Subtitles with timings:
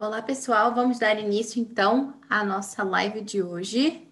[0.00, 0.72] Olá, pessoal.
[0.72, 4.08] Vamos dar início então à nossa live de hoje,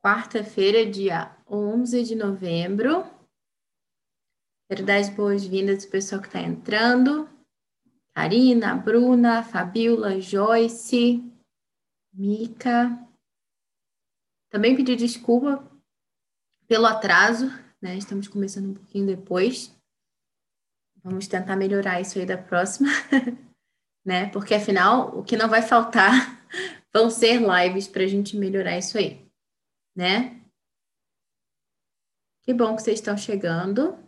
[0.00, 3.04] quarta-feira, dia 11 de novembro.
[4.68, 7.28] Quero dar as boas-vindas ao pessoal que está entrando.
[8.14, 11.20] Karina, Bruna, Fabiola, Joyce,
[12.12, 13.04] Mica.
[14.50, 15.68] Também pedir desculpa
[16.68, 17.46] pelo atraso,
[17.82, 17.96] né?
[17.96, 19.76] Estamos começando um pouquinho depois.
[21.02, 22.88] Vamos tentar melhorar isso aí da próxima.
[24.08, 24.30] né?
[24.30, 26.42] Porque afinal, o que não vai faltar
[26.90, 29.22] vão ser lives para a gente melhorar isso aí,
[29.94, 30.40] né?
[32.42, 33.98] Que bom que vocês estão chegando.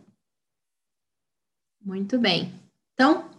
[1.79, 2.51] Muito bem.
[2.95, 3.29] Então,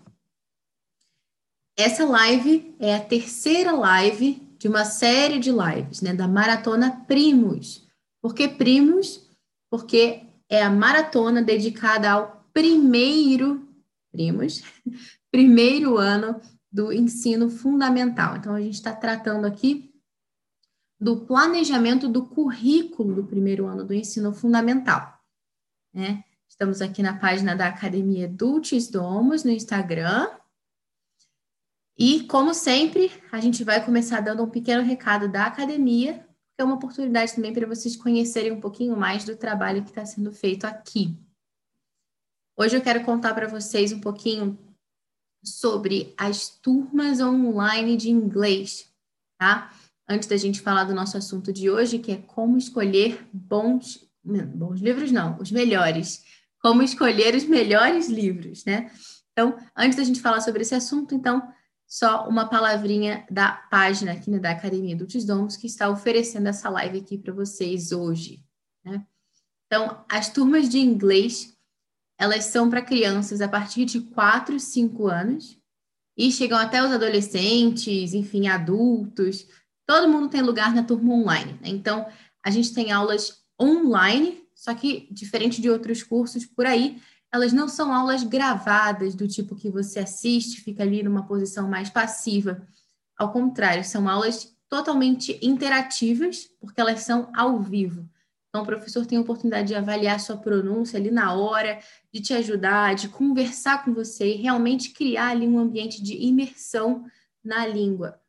[1.76, 7.88] essa live é a terceira live de uma série de lives, né, da maratona Primos.
[8.20, 9.28] Por que Primos?
[9.68, 13.68] Porque é a maratona dedicada ao primeiro
[14.12, 14.62] Primos,
[15.32, 16.40] primeiro ano
[16.72, 18.36] do ensino fundamental.
[18.36, 19.92] Então, a gente está tratando aqui
[20.98, 25.20] do planejamento do currículo do primeiro ano do ensino fundamental.
[25.92, 26.24] Né?
[26.48, 30.30] Estamos aqui na página da Academia Dulces Domos no Instagram.
[31.98, 36.64] E, como sempre, a gente vai começar dando um pequeno recado da academia, que é
[36.64, 40.64] uma oportunidade também para vocês conhecerem um pouquinho mais do trabalho que está sendo feito
[40.64, 41.18] aqui.
[42.56, 44.58] Hoje eu quero contar para vocês um pouquinho
[45.42, 48.88] sobre as turmas online de inglês,
[49.38, 49.72] tá?
[50.08, 54.80] Antes da gente falar do nosso assunto de hoje, que é como escolher bons, bons
[54.80, 56.22] livros, não, os melhores.
[56.60, 58.90] Como escolher os melhores livros, né?
[59.32, 61.42] Então, antes da gente falar sobre esse assunto, então,
[61.86, 66.68] só uma palavrinha da página aqui né, da Academia do Tisdomos, que está oferecendo essa
[66.68, 68.44] live aqui para vocês hoje,
[68.84, 69.04] né?
[69.66, 71.56] Então, as turmas de inglês
[72.22, 75.58] elas são para crianças a partir de 4, 5 anos
[76.16, 79.44] e chegam até os adolescentes, enfim, adultos.
[79.84, 81.54] Todo mundo tem lugar na turma online.
[81.54, 81.70] Né?
[81.70, 82.06] Então,
[82.40, 87.66] a gente tem aulas online, só que diferente de outros cursos por aí, elas não
[87.66, 92.64] são aulas gravadas do tipo que você assiste, fica ali numa posição mais passiva.
[93.18, 98.08] Ao contrário, são aulas totalmente interativas, porque elas são ao vivo.
[98.52, 101.80] Então, o professor tem a oportunidade de avaliar sua pronúncia ali na hora,
[102.12, 107.06] de te ajudar, de conversar com você e realmente criar ali um ambiente de imersão
[107.42, 108.20] na língua.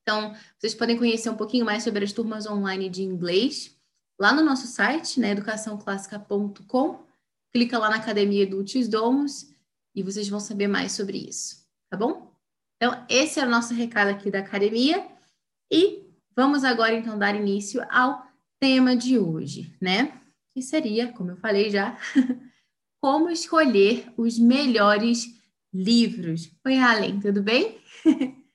[0.00, 3.76] Então, vocês podem conhecer um pouquinho mais sobre as turmas online de inglês
[4.18, 7.04] lá no nosso site, né, educaçãoclássica.com.
[7.52, 9.54] Clica lá na Academia do Domos
[9.94, 12.34] e vocês vão saber mais sobre isso, tá bom?
[12.76, 15.06] Então, esse é o nosso recado aqui da academia
[15.70, 18.31] e vamos agora então dar início ao
[18.62, 20.22] tema de hoje, né?
[20.54, 21.98] Que seria, como eu falei já,
[23.02, 25.26] como escolher os melhores
[25.74, 26.48] livros.
[26.64, 27.80] Oi, Allen, tudo bem?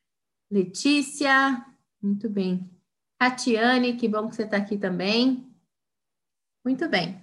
[0.49, 1.61] Letícia,
[2.01, 2.71] muito bem.
[3.19, 5.53] Tatiane, que bom que você está aqui também.
[6.63, 7.21] Muito bem.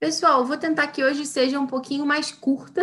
[0.00, 2.80] Pessoal, eu vou tentar que hoje seja um pouquinho mais curta,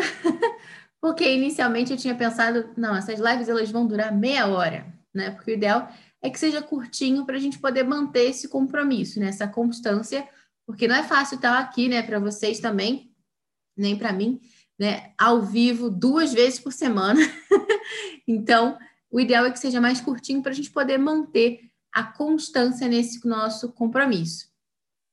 [1.01, 5.31] porque inicialmente eu tinha pensado, não, essas lives elas vão durar meia hora, né?
[5.31, 5.91] Porque o ideal
[6.21, 9.27] é que seja curtinho para a gente poder manter esse compromisso, né?
[9.27, 10.27] essa constância,
[10.65, 13.11] porque não é fácil estar aqui, né, para vocês também,
[13.75, 14.39] nem para mim,
[14.77, 17.19] né, ao vivo duas vezes por semana.
[18.27, 18.77] então,
[19.09, 23.27] o ideal é que seja mais curtinho para a gente poder manter a constância nesse
[23.27, 24.47] nosso compromisso.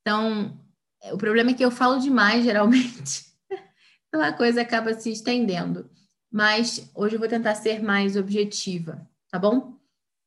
[0.03, 0.61] Então,
[1.03, 3.25] é, o problema é que eu falo demais, geralmente,
[4.09, 5.91] então a coisa acaba se estendendo.
[6.31, 9.76] Mas hoje eu vou tentar ser mais objetiva, tá bom?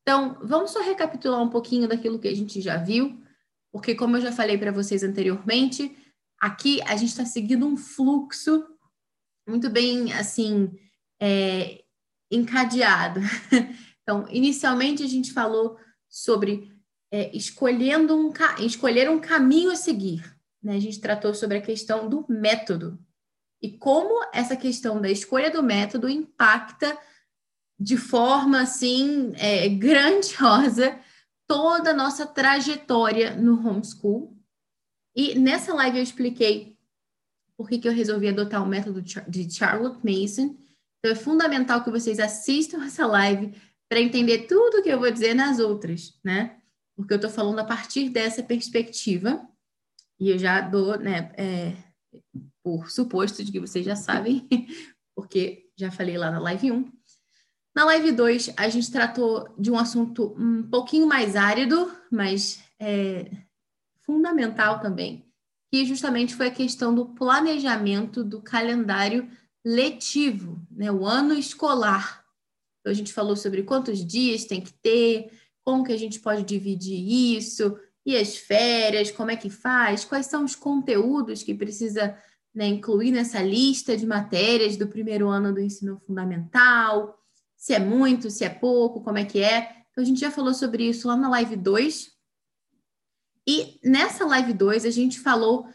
[0.02, 3.22] Então, vamos só recapitular um pouquinho daquilo que a gente já viu,
[3.72, 5.96] porque, como eu já falei para vocês anteriormente,
[6.38, 8.66] aqui a gente está seguindo um fluxo
[9.46, 10.70] muito bem, assim,
[11.20, 11.82] é,
[12.30, 13.20] encadeado.
[14.02, 15.78] Então, inicialmente a gente falou
[16.08, 16.68] sobre
[17.12, 20.36] é, escolhendo um, escolher um caminho a seguir.
[20.60, 20.74] Né?
[20.74, 22.98] A gente tratou sobre a questão do método
[23.62, 26.98] e como essa questão da escolha do método impacta
[27.80, 31.00] de forma assim é, grandiosa
[31.46, 34.36] toda a nossa trajetória no homeschool.
[35.16, 36.76] E nessa live eu expliquei
[37.56, 40.56] por que, que eu resolvi adotar o método de Charlotte Mason.
[40.98, 43.54] Então é fundamental que vocês assistam essa live
[43.88, 46.60] para entender tudo que eu vou dizer nas outras, né?
[46.94, 49.48] Porque eu estou falando a partir dessa perspectiva.
[50.20, 51.74] E eu já dou, né, é,
[52.62, 54.46] por suposto de que vocês já sabem,
[55.16, 56.92] porque já falei lá na live 1,
[57.74, 63.30] na live 2, a gente tratou de um assunto um pouquinho mais árido, mas é,
[64.00, 65.24] fundamental também,
[65.72, 69.30] que justamente foi a questão do planejamento do calendário
[69.64, 72.24] letivo, né, o ano escolar.
[72.80, 75.30] Então, a gente falou sobre quantos dias tem que ter,
[75.62, 80.26] como que a gente pode dividir isso, e as férias, como é que faz, quais
[80.26, 82.16] são os conteúdos que precisa
[82.52, 87.19] né, incluir nessa lista de matérias do primeiro ano do ensino fundamental,
[87.60, 89.84] se é muito, se é pouco, como é que é.
[89.90, 92.10] Então, a gente já falou sobre isso lá na live 2.
[93.46, 95.68] E nessa live 2, a gente falou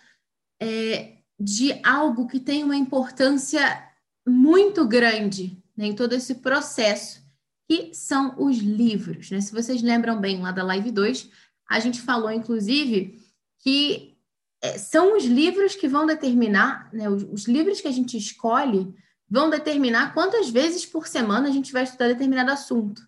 [0.59, 3.87] é, de algo que tem uma importância
[4.27, 7.23] muito grande né, em todo esse processo,
[7.69, 9.29] que são os livros.
[9.29, 9.39] Né?
[9.39, 11.29] Se vocês lembram bem lá da live 2,
[11.69, 13.21] a gente falou, inclusive,
[13.59, 14.17] que
[14.59, 18.91] é, são os livros que vão determinar, né, os, os livros que a gente escolhe
[19.29, 23.01] vão determinar quantas vezes por semana a gente vai estudar determinado assunto.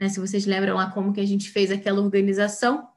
[0.00, 0.08] Né?
[0.08, 2.88] Se vocês lembram lá como que a gente fez aquela organização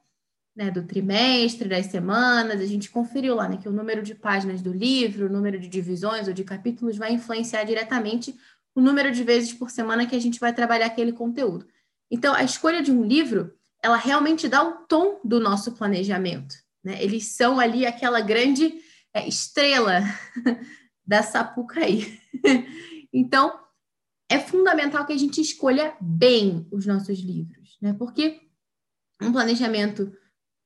[0.54, 4.60] né, do trimestre, das semanas, a gente conferiu lá né, que o número de páginas
[4.60, 8.36] do livro, o número de divisões ou de capítulos vai influenciar diretamente
[8.74, 11.66] o número de vezes por semana que a gente vai trabalhar aquele conteúdo.
[12.10, 16.54] Então, a escolha de um livro, ela realmente dá o tom do nosso planejamento.
[16.82, 17.02] Né?
[17.02, 18.74] Eles são ali aquela grande
[19.14, 20.02] é, estrela
[21.06, 22.19] da Sapucaí.
[23.12, 23.58] então,
[24.28, 27.92] é fundamental que a gente escolha bem os nossos livros, né?
[27.94, 28.40] Porque
[29.20, 30.16] um planejamento,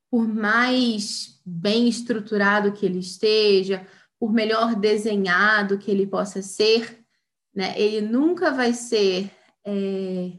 [0.09, 3.85] por mais bem estruturado que ele esteja,
[4.19, 7.03] por melhor desenhado que ele possa ser,
[7.53, 7.79] né?
[7.79, 9.31] Ele nunca vai ser
[9.65, 10.31] é,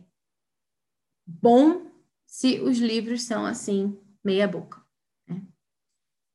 [1.27, 1.91] bom
[2.27, 4.83] se os livros são assim meia boca.
[5.27, 5.43] Né?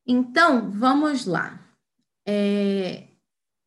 [0.05, 1.59] Então, vamos lá.
[2.25, 3.10] É,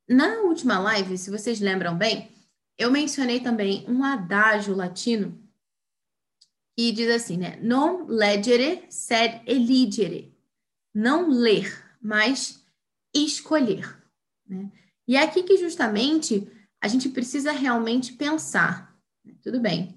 [0.08, 2.30] na última live, se vocês lembram bem,
[2.76, 5.40] eu mencionei também um adágio latino
[6.76, 7.58] que diz assim, né?
[7.62, 10.34] Non leggere sed eligere.
[10.92, 12.64] Não ler, mas
[13.14, 13.96] escolher.
[14.46, 14.70] Né?
[15.06, 16.50] E é aqui que justamente
[16.80, 18.96] a gente precisa realmente pensar.
[19.24, 19.34] Né?
[19.42, 19.96] Tudo bem,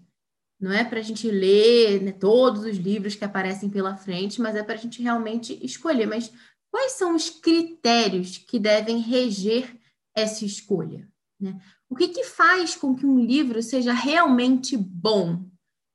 [0.59, 4.55] não é para a gente ler né, todos os livros que aparecem pela frente, mas
[4.55, 6.07] é para a gente realmente escolher.
[6.07, 6.31] Mas
[6.71, 9.76] quais são os critérios que devem reger
[10.17, 11.07] essa escolha?
[11.39, 11.61] Né?
[11.87, 15.45] O que, que faz com que um livro seja realmente bom?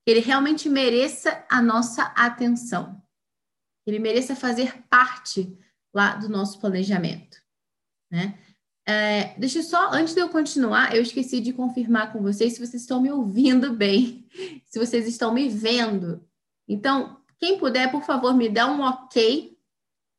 [0.07, 3.03] Ele realmente mereça a nossa atenção.
[3.87, 5.59] Ele mereça fazer parte
[5.93, 7.39] lá do nosso planejamento.
[8.11, 8.39] Né?
[8.87, 12.65] É, deixa eu só, antes de eu continuar, eu esqueci de confirmar com vocês se
[12.65, 14.27] vocês estão me ouvindo bem,
[14.65, 16.25] se vocês estão me vendo.
[16.69, 19.59] Então, quem puder, por favor, me dá um ok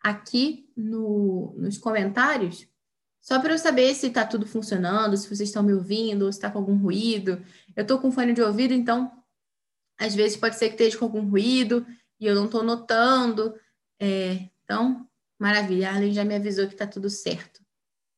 [0.02, 2.68] aqui no, nos comentários
[3.24, 6.52] só para eu saber se está tudo funcionando, se vocês estão me ouvindo, se está
[6.52, 7.42] com algum ruído.
[7.74, 9.10] Eu estou com fone de ouvido, então
[9.98, 11.88] às vezes pode ser que esteja com algum ruído
[12.20, 13.56] e eu não estou notando.
[13.98, 15.08] É, então,
[15.40, 15.90] maravilha.
[15.90, 17.62] A Arlen já me avisou que está tudo certo.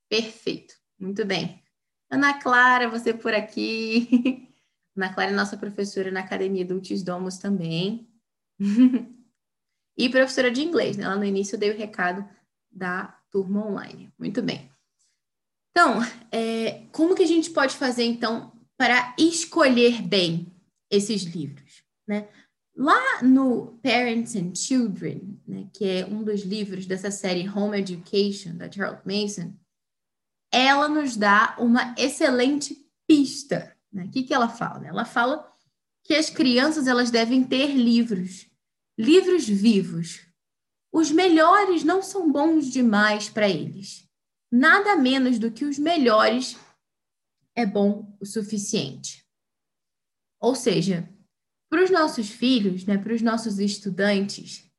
[0.09, 0.73] Perfeito.
[0.97, 1.63] Muito bem.
[2.09, 4.49] Ana Clara, você por aqui.
[4.97, 8.09] Ana Clara é nossa professora na Academia Dulcis Domus também.
[9.95, 11.07] e professora de inglês, né?
[11.07, 12.27] Lá no início eu dei o recado
[12.71, 14.11] da turma online.
[14.17, 14.73] Muito bem.
[15.77, 15.99] Então,
[16.31, 20.49] é, como que a gente pode fazer, então, para escolher bem
[20.89, 21.83] esses livros?
[22.07, 22.29] Né?
[22.73, 28.55] Lá no Parents and Children, né, que é um dos livros dessa série Home Education,
[28.55, 29.53] da Charles Mason,
[30.49, 33.75] ela nos dá uma excelente pista.
[33.91, 34.05] Né?
[34.05, 34.87] O que, que ela fala?
[34.87, 35.45] Ela fala
[36.05, 38.49] que as crianças elas devem ter livros,
[38.97, 40.25] livros vivos.
[40.89, 44.04] Os melhores não são bons demais para eles
[44.55, 46.57] nada menos do que os melhores
[47.53, 49.25] é bom o suficiente.
[50.39, 51.09] Ou seja,
[51.69, 54.69] para os nossos filhos, né, para os nossos estudantes,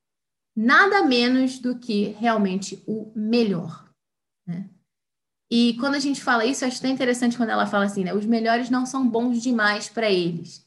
[0.56, 3.90] nada menos do que realmente o melhor.
[4.46, 4.70] Né?
[5.50, 8.24] E quando a gente fala isso, acho tão interessante quando ela fala assim, né, os
[8.24, 10.66] melhores não são bons demais para eles.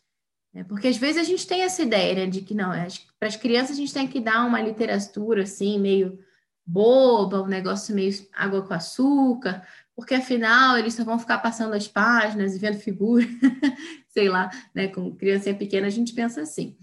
[0.54, 0.64] Né?
[0.64, 2.70] Porque às vezes a gente tem essa ideia né, de que não,
[3.18, 6.24] para as crianças a gente tem que dar uma literatura assim, meio
[6.70, 11.88] boba, um negócio meio água com açúcar, porque afinal eles só vão ficar passando as
[11.88, 13.26] páginas e vendo figura,
[14.10, 14.88] sei lá, né?
[14.88, 16.78] Com criança pequena a gente pensa assim.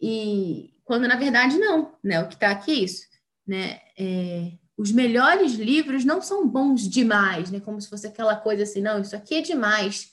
[0.00, 2.20] E quando na verdade não, né?
[2.22, 3.06] O que está aqui é isso,
[3.46, 3.80] né?
[3.98, 7.60] É, os melhores livros não são bons demais, né?
[7.60, 10.12] Como se fosse aquela coisa assim, não, isso aqui é demais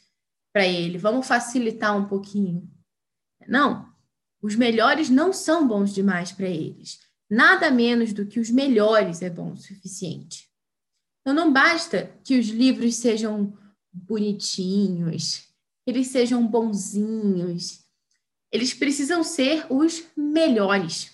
[0.51, 2.69] para ele, vamos facilitar um pouquinho.
[3.47, 3.87] Não,
[4.41, 6.99] os melhores não são bons demais para eles
[7.33, 10.47] nada menos do que os melhores é bom o suficiente.
[11.21, 13.57] Então, não basta que os livros sejam
[13.91, 15.47] bonitinhos,
[15.87, 17.83] eles sejam bonzinhos,
[18.51, 21.11] eles precisam ser os melhores.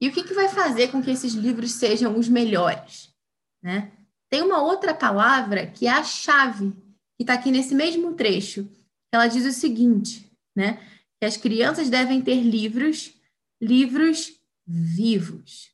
[0.00, 3.14] E o que, que vai fazer com que esses livros sejam os melhores?
[3.62, 3.90] Né?
[4.28, 6.72] Tem uma outra palavra que é a chave,
[7.16, 8.68] que está aqui nesse mesmo trecho,
[9.12, 10.80] ela diz o seguinte, né?
[11.20, 13.14] Que as crianças devem ter livros,
[13.60, 15.70] livros vivos.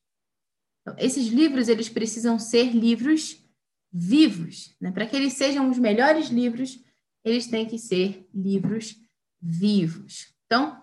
[0.82, 3.44] Então, esses livros, eles precisam ser livros
[3.92, 4.90] vivos, né?
[4.90, 6.82] Para que eles sejam os melhores livros,
[7.24, 8.96] eles têm que ser livros
[9.40, 10.34] vivos.
[10.46, 10.82] Então,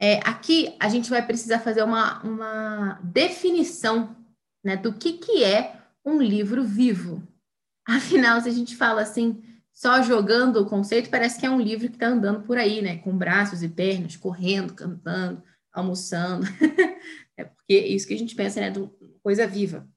[0.00, 4.16] é, aqui a gente vai precisar fazer uma, uma definição
[4.64, 7.22] né, do que, que é um livro vivo.
[7.86, 11.88] Afinal, se a gente fala assim, só jogando o conceito, parece que é um livro
[11.88, 12.98] que está andando por aí, né?
[12.98, 15.42] Com braços e pernas, correndo, cantando,
[15.72, 16.46] almoçando.
[17.36, 18.70] é porque é isso que a gente pensa, né?
[18.70, 18.88] De
[19.22, 19.88] coisa viva.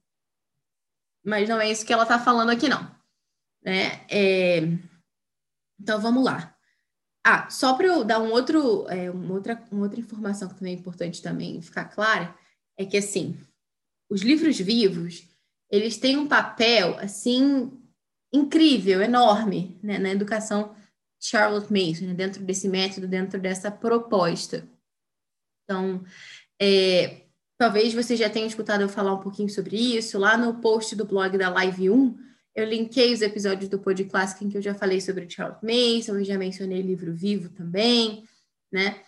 [1.24, 2.90] Mas não é isso que ela está falando aqui, não.
[3.62, 4.04] Né?
[4.08, 4.60] É...
[5.78, 6.56] Então, vamos lá.
[7.24, 10.74] Ah, só para eu dar um outro, é, uma, outra, uma outra informação que também
[10.74, 12.32] é importante também ficar clara,
[12.78, 13.36] é que, assim,
[14.08, 15.26] os livros vivos,
[15.68, 17.72] eles têm um papel, assim,
[18.32, 20.74] incrível, enorme, né, na educação
[21.18, 24.64] Charlotte Mason, né, dentro desse método, dentro dessa proposta.
[25.66, 26.02] Então,
[26.60, 27.26] é,
[27.58, 30.18] talvez você já tenha escutado eu falar um pouquinho sobre isso.
[30.18, 32.18] Lá no post do blog da Live 1,
[32.54, 36.18] eu linkei os episódios do Pod Clássico em que eu já falei sobre Charlotte Mason,
[36.18, 38.24] e já mencionei livro vivo também,
[38.72, 39.02] né?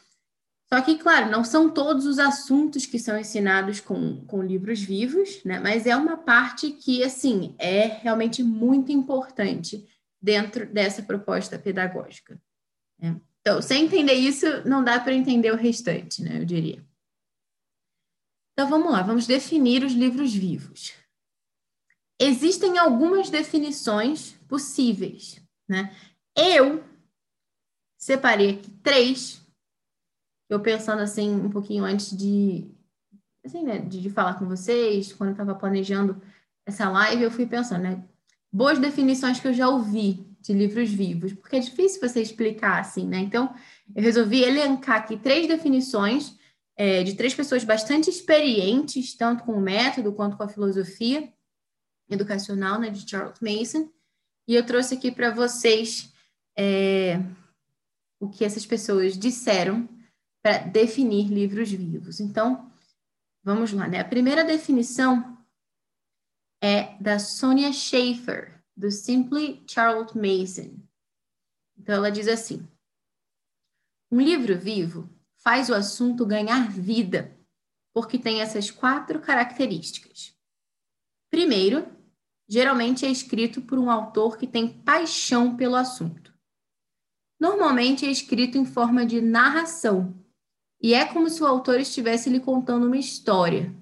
[0.68, 5.42] Só que, claro, não são todos os assuntos que são ensinados com, com livros vivos,
[5.42, 5.58] né?
[5.58, 9.88] Mas é uma parte que, assim, é realmente muito importante
[10.20, 12.38] dentro dessa proposta pedagógica.
[12.98, 13.18] Né?
[13.40, 16.40] Então, sem entender isso, não dá para entender o restante, né?
[16.40, 16.84] Eu diria.
[18.52, 20.92] Então, vamos lá, vamos definir os livros vivos.
[22.20, 25.94] Existem algumas definições possíveis, né?
[26.36, 26.84] Eu
[27.96, 29.38] separei aqui três
[30.48, 32.66] eu pensando assim um pouquinho antes de,
[33.44, 36.20] assim, né, de, de falar com vocês, quando eu estava planejando
[36.64, 38.04] essa live, eu fui pensando, né,
[38.52, 43.06] boas definições que eu já ouvi de livros vivos, porque é difícil você explicar assim,
[43.06, 43.18] né?
[43.18, 43.54] Então,
[43.94, 46.34] eu resolvi elencar aqui três definições
[46.74, 51.30] é, de três pessoas bastante experientes, tanto com o método quanto com a filosofia
[52.08, 53.90] educacional, né, de Charles Mason,
[54.46, 56.10] e eu trouxe aqui para vocês
[56.56, 57.20] é,
[58.18, 59.86] o que essas pessoas disseram
[60.42, 62.20] para definir livros vivos.
[62.20, 62.70] Então,
[63.44, 64.00] vamos lá, né?
[64.00, 65.36] A primeira definição
[66.62, 70.78] é da Sonia Schaefer, do Simply Charlotte Mason.
[71.76, 72.66] Então, ela diz assim:
[74.10, 77.36] um livro vivo faz o assunto ganhar vida,
[77.92, 80.32] porque tem essas quatro características.
[81.28, 81.86] Primeiro,
[82.48, 86.32] geralmente é escrito por um autor que tem paixão pelo assunto.
[87.40, 90.14] Normalmente é escrito em forma de narração,
[90.80, 93.74] e é como se o autor estivesse lhe contando uma história.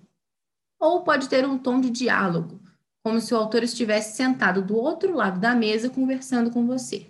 [0.79, 2.66] Ou pode ter um tom de diálogo,
[3.07, 7.09] como se o autor estivesse sentado do outro lado da mesa conversando com você.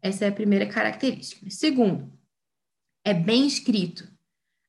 [0.00, 1.50] Essa é a primeira característica.
[1.50, 2.08] Segundo,
[3.04, 4.08] é bem escrito.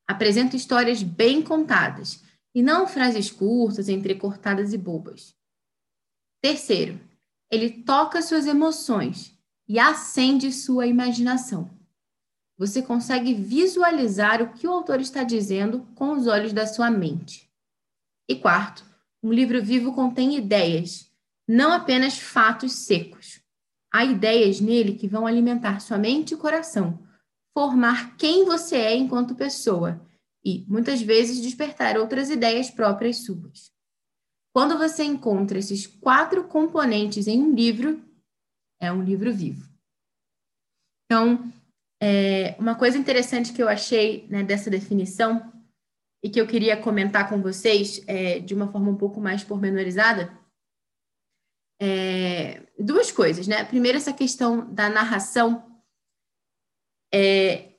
[0.08, 2.24] Apresenta histórias bem contadas
[2.56, 5.36] e não frases curtas, entrecortadas e bobas.
[6.42, 7.00] Terceiro,
[7.52, 11.78] ele toca suas emoções e acende sua imaginação
[12.58, 17.48] você consegue visualizar o que o autor está dizendo com os olhos da sua mente.
[18.28, 18.84] E quarto,
[19.24, 21.12] um livro vivo contém ideias,
[21.48, 23.42] não apenas fatos secos.
[23.92, 27.00] Há ideias nele que vão alimentar sua mente e coração,
[27.54, 30.06] formar quem você é enquanto pessoa
[30.44, 33.72] e, muitas vezes, despertar outras ideias próprias suas.
[34.54, 38.04] Quando você encontra esses quatro componentes em um livro,
[38.80, 39.68] é um livro vivo.
[41.06, 41.52] Então,
[42.02, 45.52] é, uma coisa interessante que eu achei né, dessa definição
[46.28, 50.38] e que eu queria comentar com vocês é, de uma forma um pouco mais pormenorizada
[51.80, 53.64] é, duas coisas, né?
[53.64, 55.82] Primeiro, essa questão da narração.
[57.14, 57.76] É,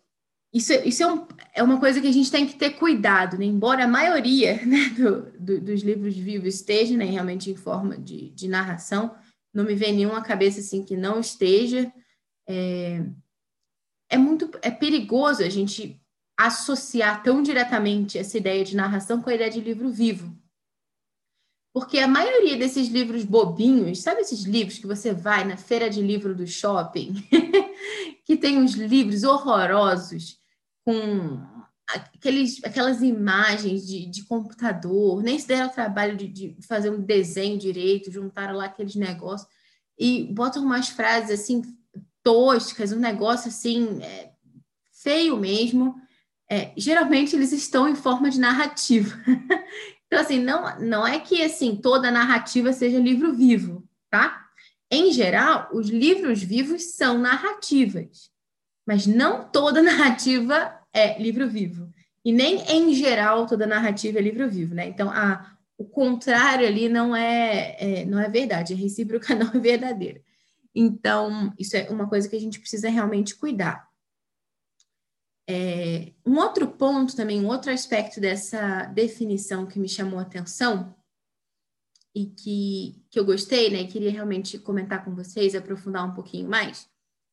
[0.50, 3.44] isso isso é, um, é, uma coisa que a gente tem que ter cuidado, né?
[3.44, 8.30] Embora a maioria né, do, do, dos livros vivos esteja né, realmente em forma de,
[8.30, 9.14] de narração,
[9.52, 11.92] não me vem nenhuma cabeça assim que não esteja.
[12.48, 13.04] É,
[14.08, 16.00] é muito é perigoso a gente
[16.38, 20.32] associar tão diretamente essa ideia de narração com a ideia de livro vivo.
[21.74, 26.00] Porque a maioria desses livros bobinhos, sabe esses livros que você vai na feira de
[26.00, 27.14] livro do shopping,
[28.24, 30.38] que tem uns livros horrorosos
[30.84, 31.40] com
[31.88, 37.00] aqueles, aquelas imagens de, de computador, nem se deram o trabalho de, de fazer um
[37.00, 39.48] desenho direito, juntaram lá aqueles negócios
[39.98, 41.62] e botam umas frases assim
[42.22, 44.30] toscas, um negócio assim é,
[44.92, 46.00] feio mesmo.
[46.50, 49.14] É, geralmente eles estão em forma de narrativa.
[50.06, 54.48] então, assim, não, não é que assim toda narrativa seja livro vivo, tá?
[54.90, 58.30] em geral, os livros vivos são narrativas,
[58.86, 61.92] mas não toda narrativa é livro vivo.
[62.24, 64.88] E nem em geral toda narrativa é livro vivo, né?
[64.88, 69.58] Então, a, o contrário ali não é, é, não é verdade, é recíproca, não é
[69.58, 70.20] verdadeira.
[70.74, 73.86] Então, isso é uma coisa que a gente precisa realmente cuidar.
[75.50, 80.94] É, um outro ponto também, um outro aspecto dessa definição que me chamou a atenção
[82.14, 86.86] e que, que eu gostei, né, queria realmente comentar com vocês, aprofundar um pouquinho mais,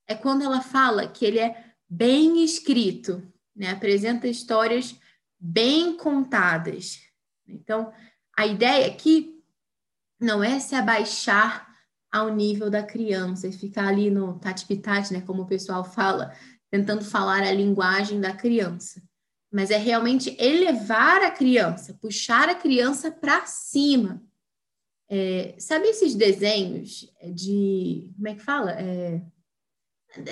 [0.07, 3.21] é quando ela fala que ele é bem escrito,
[3.53, 4.97] né, apresenta histórias
[5.37, 7.01] bem contadas.
[7.45, 7.91] Então,
[8.37, 9.43] a ideia aqui
[10.19, 11.67] não é se abaixar
[12.09, 16.33] ao nível da criança e ficar ali no tati-pitate, né, como o pessoal fala,
[16.75, 19.01] tentando falar a linguagem da criança.
[19.49, 24.21] Mas é realmente elevar a criança, puxar a criança para cima.
[25.07, 28.11] É, sabe esses desenhos de.
[28.15, 28.71] Como é que fala?
[28.71, 29.21] É,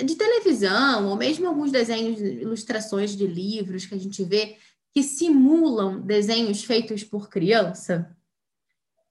[0.04, 4.58] de televisão, ou mesmo alguns desenhos, ilustrações de livros que a gente vê
[4.92, 8.16] que simulam desenhos feitos por criança.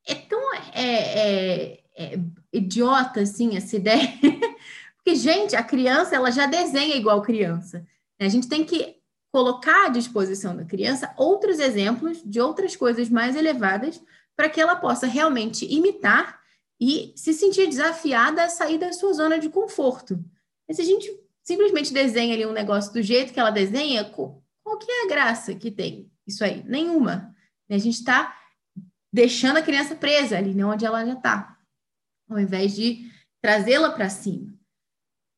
[0.07, 2.21] É tão é, é, é
[2.53, 4.19] idiota assim essa ideia,
[5.05, 7.85] porque gente, a criança ela já desenha igual criança.
[8.21, 8.97] A gente tem que
[9.33, 14.01] colocar à disposição da criança outros exemplos de outras coisas mais elevadas
[14.37, 16.41] para que ela possa realmente imitar
[16.81, 20.23] e se sentir desafiada a sair da sua zona de conforto.
[20.69, 21.11] Mas se a gente
[21.43, 25.55] simplesmente desenha ali um negócio do jeito que ela desenha, qual que é a graça
[25.55, 26.63] que tem isso aí?
[26.65, 27.35] Nenhuma.
[27.69, 28.37] A gente está
[29.13, 31.59] deixando a criança presa ali, né, onde ela já está,
[32.29, 34.53] ao invés de trazê-la para cima.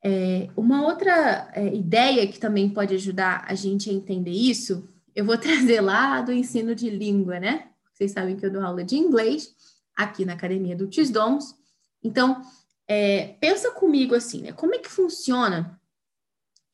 [0.05, 5.25] É, uma outra é, ideia que também pode ajudar a gente a entender isso, eu
[5.25, 7.71] vou trazer lá do ensino de língua, né?
[7.93, 9.55] Vocês sabem que eu dou aula de inglês
[9.97, 11.55] aqui na academia do Tisdoms.
[12.03, 12.43] Então,
[12.87, 14.53] é, pensa comigo assim, né?
[14.53, 15.81] Como é que funciona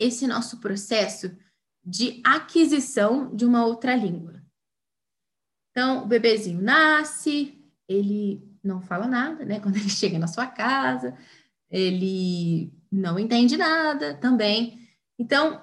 [0.01, 1.31] esse nosso processo
[1.85, 4.43] de aquisição de uma outra língua.
[5.71, 9.61] Então, o bebezinho nasce, ele não fala nada, né?
[9.61, 11.17] Quando ele chega na sua casa,
[11.71, 14.79] ele não entende nada também.
[15.19, 15.63] Então,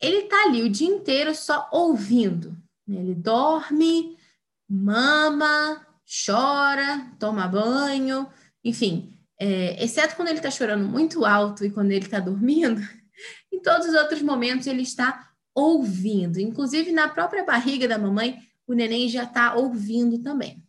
[0.00, 2.56] ele tá ali o dia inteiro só ouvindo.
[2.86, 3.00] Né?
[3.00, 4.16] Ele dorme,
[4.68, 5.86] mama,
[6.24, 8.28] chora, toma banho,
[8.64, 9.18] enfim.
[9.38, 12.80] É, exceto quando ele está chorando muito alto e quando ele está dormindo,
[13.52, 16.38] em todos os outros momentos ele está ouvindo.
[16.40, 20.62] Inclusive, na própria barriga da mamãe, o neném já está ouvindo também.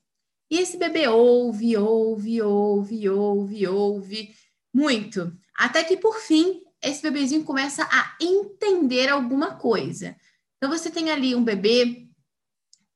[0.49, 4.33] E esse bebê ouve, ouve, ouve, ouve, ouve
[4.73, 5.35] muito.
[5.57, 10.15] Até que, por fim, esse bebezinho começa a entender alguma coisa.
[10.57, 12.07] Então, você tem ali um bebê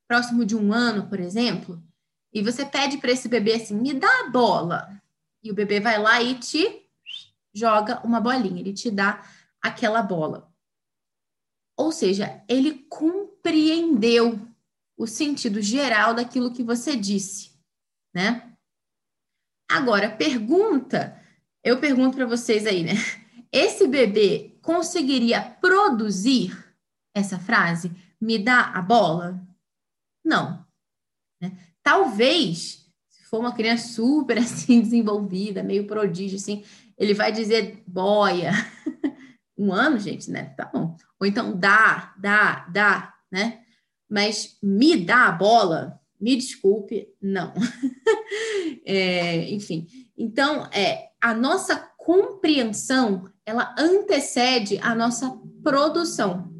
[0.07, 1.81] próximo de um ano, por exemplo,
[2.33, 5.01] e você pede para esse bebê assim: me dá a bola.
[5.43, 6.87] E o bebê vai lá e te
[7.53, 9.25] joga uma bolinha, ele te dá
[9.61, 10.51] aquela bola.
[11.75, 14.39] Ou seja, ele compreendeu
[14.95, 17.51] o sentido geral daquilo que você disse,
[18.13, 18.53] né?
[19.69, 21.19] Agora, pergunta,
[21.63, 22.93] eu pergunto para vocês aí, né?
[23.51, 26.57] Esse bebê conseguiria produzir
[27.13, 27.91] essa frase?
[28.19, 29.41] Me dá a bola?
[30.23, 30.65] Não.
[31.41, 31.57] Né?
[31.83, 36.63] Talvez, se for uma criança super assim desenvolvida, meio prodígio assim,
[36.97, 38.51] ele vai dizer boia.
[39.57, 40.45] um ano, gente, né?
[40.55, 40.95] Tá bom.
[41.19, 43.63] Ou então dá, dá, dá, né?
[44.09, 47.53] Mas me dá a bola, me desculpe, não.
[48.85, 55.29] é, enfim, então é a nossa compreensão ela antecede a nossa
[55.63, 56.51] produção,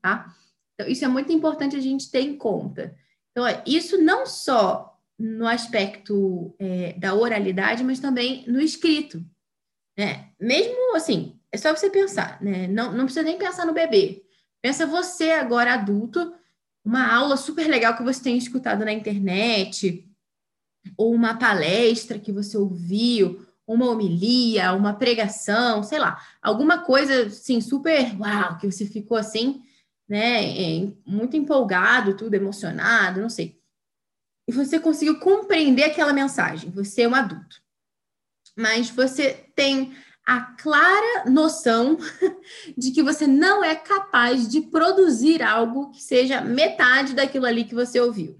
[0.00, 0.34] tá?
[0.74, 2.96] Então, isso é muito importante a gente ter em conta.
[3.30, 9.24] Então, isso não só no aspecto é, da oralidade, mas também no escrito.
[9.98, 10.30] Né?
[10.38, 12.66] Mesmo assim, é só você pensar, né?
[12.68, 14.22] Não, não precisa nem pensar no bebê.
[14.62, 16.34] Pensa você agora adulto,
[16.84, 20.06] uma aula super legal que você tem escutado na internet,
[20.96, 27.60] ou uma palestra que você ouviu, uma homilia, uma pregação, sei lá, alguma coisa assim
[27.60, 29.62] super, uau, que você ficou assim,
[30.08, 33.60] né, é, muito empolgado, tudo emocionado, não sei.
[34.48, 37.60] E você conseguiu compreender aquela mensagem, você é um adulto.
[38.56, 39.92] Mas você tem
[40.24, 41.98] a clara noção
[42.78, 47.74] de que você não é capaz de produzir algo que seja metade daquilo ali que
[47.74, 48.38] você ouviu,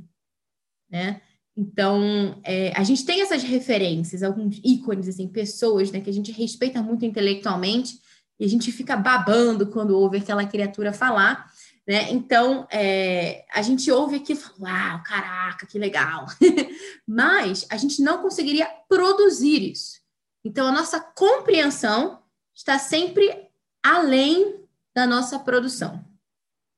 [0.89, 1.21] né?
[1.57, 6.31] Então, é, a gente tem essas referências, alguns ícones, assim, pessoas né, que a gente
[6.31, 7.99] respeita muito intelectualmente
[8.39, 11.51] e a gente fica babando quando ouve aquela criatura falar,
[11.89, 12.11] né?
[12.11, 16.27] Então, é, a gente ouve aqui e fala, uau, caraca, que legal.
[17.07, 20.01] Mas a gente não conseguiria produzir isso.
[20.45, 22.21] Então, a nossa compreensão
[22.55, 23.49] está sempre
[23.83, 24.65] além
[24.95, 26.05] da nossa produção,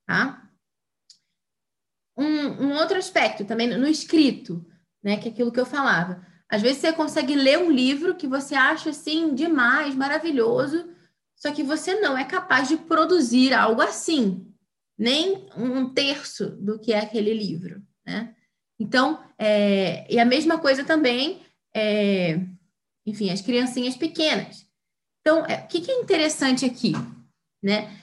[0.07, 0.48] tá?
[2.18, 4.66] Um, um outro aspecto também no escrito,
[5.02, 6.26] né, que é aquilo que eu falava.
[6.48, 10.88] Às vezes você consegue ler um livro que você acha assim demais, maravilhoso,
[11.37, 14.52] só que você não é capaz de produzir algo assim,
[14.98, 18.35] nem um terço do que é aquele livro, né?
[18.81, 21.42] Então, é, e a mesma coisa também,
[21.74, 22.40] é,
[23.07, 24.66] enfim, as criancinhas pequenas.
[25.20, 26.92] Então, é, o que, que é interessante aqui,
[27.62, 27.96] né?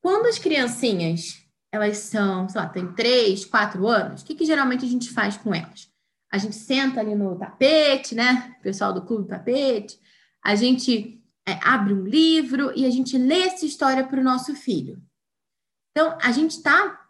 [0.00, 4.84] Quando as criancinhas, elas são, sei lá, tem três, quatro anos, o que, que geralmente
[4.84, 5.90] a gente faz com elas?
[6.30, 8.54] A gente senta ali no tapete, né?
[8.58, 9.98] O pessoal do clube do tapete,
[10.44, 14.54] a gente é, abre um livro e a gente lê essa história para o nosso
[14.54, 15.02] filho.
[15.90, 17.06] Então, a gente está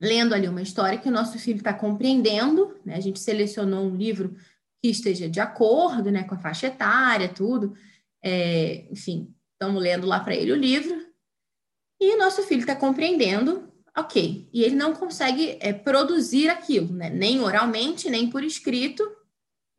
[0.00, 2.96] lendo ali uma história que o nosso filho está compreendendo, né?
[2.96, 4.36] A gente selecionou um livro
[4.82, 7.74] que esteja de acordo, né, com a faixa etária, tudo.
[8.22, 11.06] É, enfim, estamos lendo lá para ele o livro
[12.00, 13.69] e o nosso filho está compreendendo,
[14.00, 14.48] ok.
[14.52, 17.10] E ele não consegue é, produzir aquilo, né?
[17.10, 19.02] Nem oralmente, nem por escrito,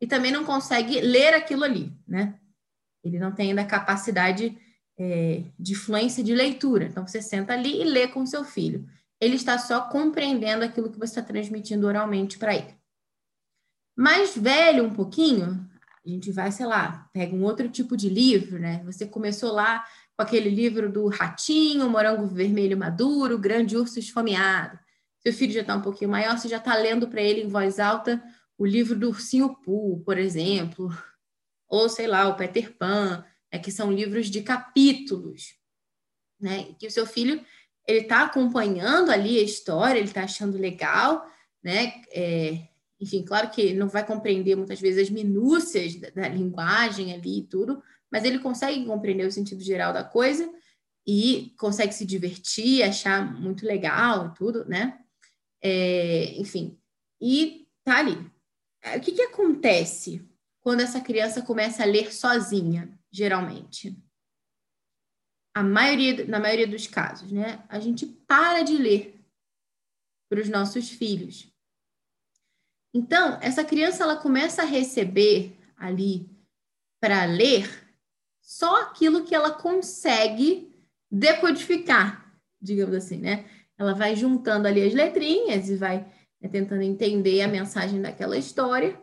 [0.00, 2.38] e também não consegue ler aquilo ali, né?
[3.04, 4.58] Ele não tem ainda capacidade
[4.98, 6.84] é, de fluência de leitura.
[6.84, 8.88] Então, você senta ali e lê com seu filho.
[9.20, 12.74] Ele está só compreendendo aquilo que você está transmitindo oralmente para ele.
[13.96, 15.68] Mais velho um pouquinho,
[16.04, 18.82] a gente vai, sei lá, pega um outro tipo de livro, né?
[18.84, 19.84] Você começou lá
[20.16, 24.78] com aquele livro do Ratinho, Morango Vermelho Maduro, Grande Urso Esfomeado.
[25.20, 27.78] Seu filho já está um pouquinho maior, você já está lendo para ele em voz
[27.78, 28.22] alta
[28.58, 30.88] o livro do Ursinho Pooh, por exemplo,
[31.68, 35.54] ou sei lá, o Peter Pan, é que são livros de capítulos,
[36.38, 36.74] né?
[36.78, 37.44] Que o seu filho
[37.86, 41.26] ele está acompanhando ali a história, ele está achando legal,
[41.62, 42.02] né?
[42.12, 42.68] É,
[43.00, 47.46] enfim, claro que não vai compreender muitas vezes as minúcias da, da linguagem ali e
[47.46, 50.52] tudo, mas ele consegue compreender o sentido geral da coisa
[51.06, 55.02] e consegue se divertir, achar muito legal e tudo, né?
[55.62, 56.78] É, enfim,
[57.20, 58.30] e tá ali.
[58.96, 60.28] O que, que acontece
[60.60, 63.96] quando essa criança começa a ler sozinha, geralmente?
[65.54, 67.64] A maioria, na maioria dos casos, né?
[67.68, 69.20] A gente para de ler
[70.28, 71.50] para os nossos filhos.
[72.94, 76.28] Então, essa criança ela começa a receber ali
[77.00, 77.81] para ler
[78.52, 80.70] só aquilo que ela consegue
[81.10, 83.46] decodificar, digamos assim, né?
[83.78, 86.06] Ela vai juntando ali as letrinhas e vai
[86.38, 89.00] né, tentando entender a mensagem daquela história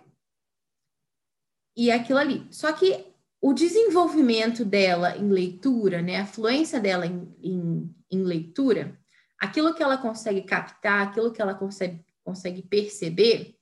[1.76, 2.48] e aquilo ali.
[2.52, 3.08] Só que
[3.42, 9.00] o desenvolvimento dela em leitura, né, a fluência dela em, em, em leitura,
[9.40, 13.56] aquilo que ela consegue captar, aquilo que ela consegue, consegue perceber,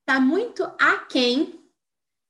[0.00, 1.67] está muito aquém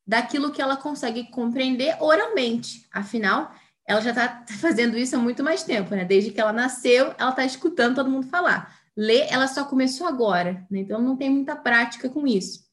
[0.09, 2.89] daquilo que ela consegue compreender oralmente.
[2.91, 3.55] Afinal,
[3.87, 6.07] ela já está fazendo isso há muito mais tempo, né?
[6.07, 8.75] Desde que ela nasceu, ela está escutando todo mundo falar.
[8.97, 10.79] Ler, ela só começou agora, né?
[10.79, 12.67] Então não tem muita prática com isso.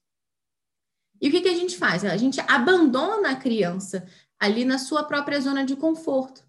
[1.22, 2.06] E o que, que a gente faz?
[2.06, 4.08] A gente abandona a criança
[4.40, 6.42] ali na sua própria zona de conforto.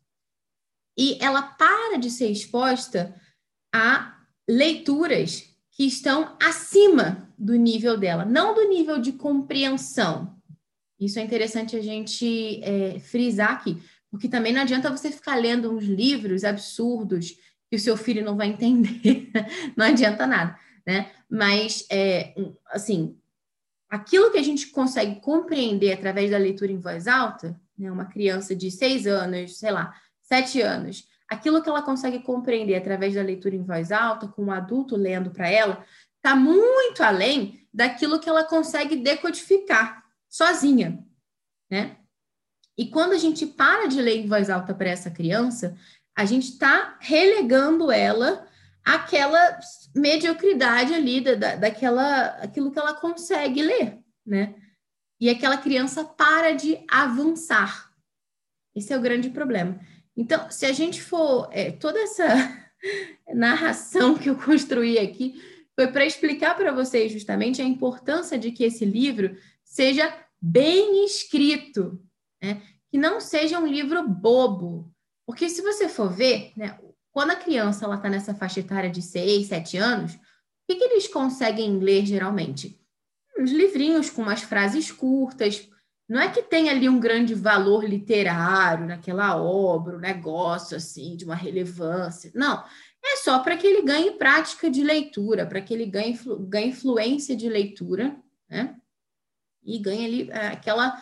[0.96, 3.20] E ela para de ser exposta
[3.75, 4.16] a
[4.49, 10.36] leituras que estão acima do nível dela, não do nível de compreensão.
[10.98, 15.70] Isso é interessante a gente é, frisar aqui, porque também não adianta você ficar lendo
[15.70, 17.37] uns livros absurdos
[17.68, 19.30] que o seu filho não vai entender,
[19.76, 21.11] não adianta nada, né?
[21.28, 22.35] Mas, é,
[22.70, 23.16] assim,
[23.90, 28.54] aquilo que a gente consegue compreender através da leitura em voz alta, né, uma criança
[28.54, 33.54] de seis anos, sei lá, sete anos, aquilo que ela consegue compreender através da leitura
[33.54, 35.85] em voz alta, com um adulto lendo para ela,
[36.16, 40.06] está muito além daquilo que ela consegue decodificar
[40.37, 41.03] sozinha,
[41.70, 41.96] né?
[42.77, 45.75] E quando a gente para de ler em voz alta para essa criança,
[46.14, 48.46] a gente está relegando ela
[48.85, 49.59] aquela
[49.94, 54.55] mediocridade ali da, daquela aquilo que ela consegue ler, né?
[55.18, 57.90] E aquela criança para de avançar.
[58.75, 59.81] Esse é o grande problema.
[60.14, 62.27] Então, se a gente for é, toda essa
[63.35, 65.42] narração que eu construí aqui
[65.75, 72.01] foi para explicar para vocês justamente a importância de que esse livro seja bem escrito,
[72.42, 72.62] né?
[72.90, 74.92] que não seja um livro bobo.
[75.27, 76.79] Porque se você for ver, né,
[77.11, 80.18] quando a criança está nessa faixa etária de 6, 7 anos, o
[80.68, 82.81] que, que eles conseguem ler geralmente?
[83.38, 85.68] Uns livrinhos com umas frases curtas.
[86.09, 91.25] Não é que tenha ali um grande valor literário naquela obra, um negócio assim, de
[91.25, 92.31] uma relevância.
[92.35, 92.64] Não.
[93.05, 96.18] É só para que ele ganhe prática de leitura, para que ele ganhe,
[96.49, 98.16] ganhe fluência de leitura,
[98.49, 98.77] né?
[99.66, 100.96] E ganhe ali é, aquela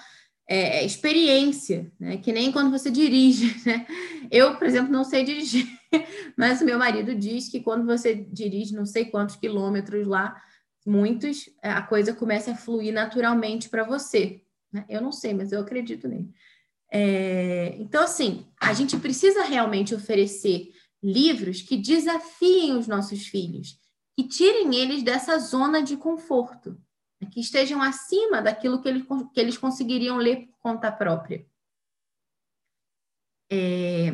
[0.48, 2.16] é, experiência, né?
[2.18, 3.87] Que nem quando você dirige, né?
[4.31, 5.66] Eu, por exemplo, não sei dirigir,
[6.37, 10.40] mas o meu marido diz que quando você dirige não sei quantos quilômetros lá,
[10.87, 14.42] muitos, é, a coisa começa a fluir naturalmente para você.
[14.72, 14.85] Né?
[14.88, 16.31] Eu não sei, mas eu acredito nele.
[16.92, 20.68] É, então, assim, a gente precisa realmente oferecer
[21.03, 23.79] livros que desafiem os nossos filhos,
[24.16, 26.79] que tirem eles dessa zona de conforto
[27.25, 31.47] que estejam acima daquilo que eles, que eles conseguiriam ler por conta própria.
[33.51, 34.09] É,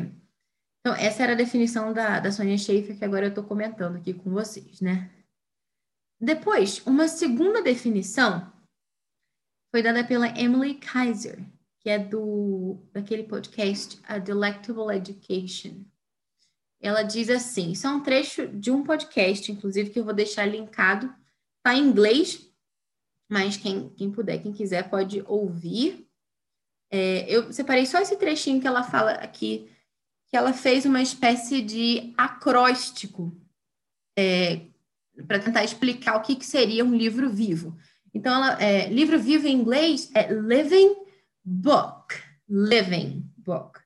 [0.81, 4.13] então, essa era a definição da, da Sonia Schaefer, que agora eu estou comentando aqui
[4.13, 5.11] com vocês, né?
[6.19, 8.51] Depois, uma segunda definição
[9.71, 11.43] foi dada pela Emily Kaiser,
[11.79, 15.85] que é do daquele podcast A Delectable Education.
[16.79, 20.45] Ela diz assim: isso é um trecho de um podcast, inclusive, que eu vou deixar
[20.45, 21.13] linkado.
[21.57, 22.50] Está em inglês,
[23.31, 26.05] mas quem, quem puder, quem quiser, pode ouvir.
[26.91, 29.71] É, eu separei só esse trechinho que ela fala aqui,
[30.27, 33.33] que ela fez uma espécie de acróstico
[34.19, 34.63] é,
[35.25, 37.77] para tentar explicar o que, que, seria um livro vivo.
[38.13, 40.93] Então, ela, é, livro vivo em inglês é living
[41.41, 42.13] book.
[42.49, 43.79] Living book.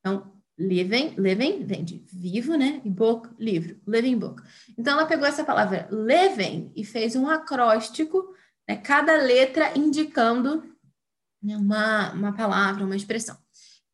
[0.00, 2.82] Então, living, living vem de vivo, né?
[2.84, 4.42] E book, livro, living book.
[4.76, 8.36] Então, ela pegou essa palavra living e fez um acróstico
[8.68, 8.76] né?
[8.76, 10.62] cada letra indicando
[11.42, 13.38] né, uma, uma palavra, uma expressão.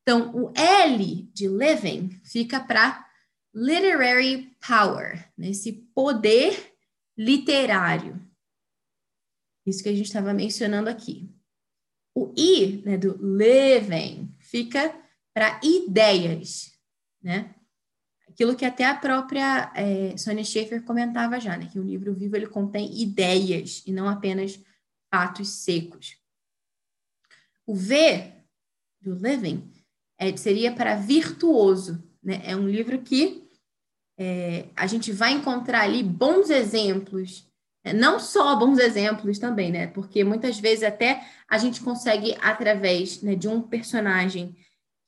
[0.03, 3.09] Então, o L de living fica para
[3.55, 5.49] literary power, né?
[5.51, 6.75] esse poder
[7.17, 8.21] literário.
[9.65, 11.33] Isso que a gente estava mencionando aqui.
[12.15, 14.95] O I né, do living fica
[15.33, 16.73] para ideias,
[17.23, 17.55] né?
[18.35, 21.69] Aquilo que até a própria é, Sonia Schaefer comentava já, né?
[21.71, 24.61] Que o livro vivo ele contém ideias e não apenas
[25.09, 26.19] fatos secos.
[27.65, 28.33] O V
[29.01, 29.73] do Living
[30.19, 32.43] é, seria para virtuoso, né?
[32.45, 33.49] É um livro que
[34.19, 37.49] é, a gente vai encontrar ali bons exemplos,
[37.85, 37.93] né?
[37.93, 39.87] não só bons exemplos também, né?
[39.87, 44.57] Porque muitas vezes até a gente consegue através né, de um personagem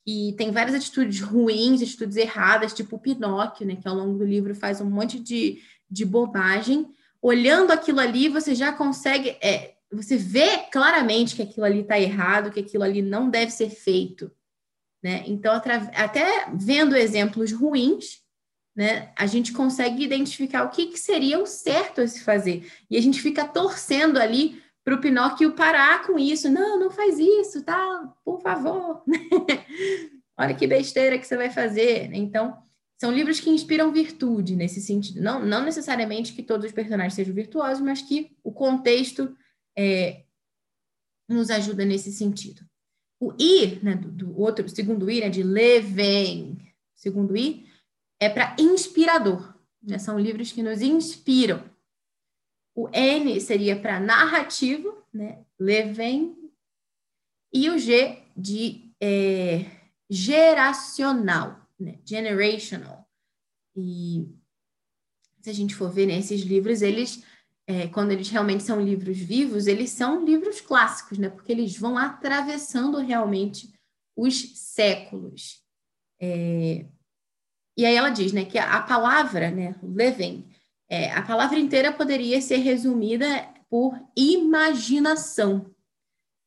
[0.07, 4.23] e tem várias atitudes ruins, atitudes erradas, tipo o Pinóquio, né, que ao longo do
[4.23, 6.87] livro faz um monte de, de bobagem.
[7.21, 12.51] Olhando aquilo ali, você já consegue, é, você vê claramente que aquilo ali está errado,
[12.51, 14.31] que aquilo ali não deve ser feito.
[15.03, 15.25] Né?
[15.27, 18.21] Então, até vendo exemplos ruins,
[18.73, 22.71] né, a gente consegue identificar o que, que seria o certo a se fazer.
[22.89, 26.49] E a gente fica torcendo ali para o Pinóquio parar com isso.
[26.49, 28.15] Não, não faz isso, tá?
[28.23, 29.03] Por favor.
[30.39, 32.09] Olha que besteira que você vai fazer.
[32.13, 32.57] Então,
[32.97, 35.21] são livros que inspiram virtude nesse sentido.
[35.21, 39.35] Não, não necessariamente que todos os personagens sejam virtuosos, mas que o contexto
[39.77, 40.23] é,
[41.27, 42.61] nos ajuda nesse sentido.
[43.19, 47.67] O I, né, do, do outro, segundo I, né, de Leven, segundo I,
[48.21, 49.53] é para inspirador.
[49.83, 49.97] Né?
[49.99, 51.66] São livros que nos inspiram.
[52.77, 55.43] O N seria para narrativo, né?
[55.59, 56.51] Leven.
[57.51, 59.65] E o G de é,
[60.07, 61.99] geracional, né?
[62.05, 63.03] Generational.
[63.75, 64.29] E
[65.41, 67.23] se a gente for ver né, livros, eles,
[67.65, 71.29] é, quando eles realmente são livros vivos, eles são livros clássicos, né?
[71.29, 73.73] Porque eles vão atravessando realmente
[74.15, 75.63] os séculos.
[76.21, 76.85] É,
[77.75, 80.47] e aí ela diz, né, que a, a palavra, né, living,
[80.89, 83.25] é, a palavra inteira poderia ser resumida
[83.69, 85.73] por imaginação,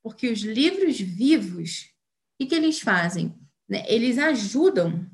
[0.03, 3.35] porque os livros vivos, o que, que eles fazem?
[3.69, 3.85] Né?
[3.87, 5.07] Eles ajudam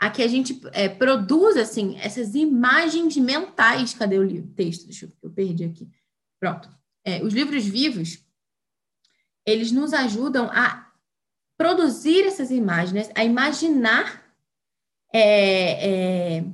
[0.00, 3.94] a que a gente é, produza assim, essas imagens mentais.
[3.94, 4.52] Cadê o livro?
[4.54, 4.84] texto?
[4.86, 5.88] Deixa eu, eu perdi aqui.
[6.40, 6.70] Pronto.
[7.04, 8.24] É, os livros vivos,
[9.46, 10.92] eles nos ajudam a
[11.56, 14.24] produzir essas imagens, a imaginar
[15.12, 16.44] é, é,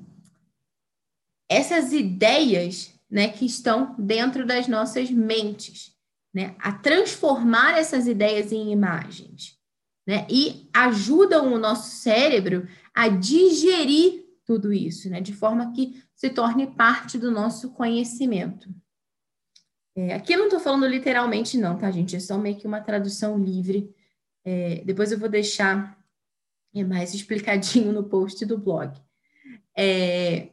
[1.48, 5.94] essas ideias né, que estão dentro das nossas mentes,
[6.32, 9.58] né, a transformar essas ideias em imagens,
[10.06, 16.30] né, e ajudam o nosso cérebro a digerir tudo isso, né, de forma que se
[16.30, 18.68] torne parte do nosso conhecimento.
[19.96, 22.16] É, aqui eu não estou falando literalmente, não, tá, gente?
[22.16, 23.94] É só meio que uma tradução livre.
[24.44, 25.96] É, depois eu vou deixar
[26.88, 28.92] mais explicadinho no post do blog.
[29.76, 30.48] É,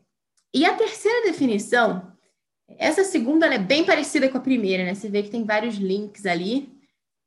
[0.54, 2.12] e a terceira definição,
[2.78, 4.94] essa segunda é bem parecida com a primeira, né?
[4.94, 6.72] Você vê que tem vários links ali.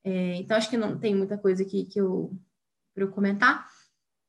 [0.03, 2.33] É, então, acho que não tem muita coisa aqui que eu
[2.95, 3.67] para eu comentar.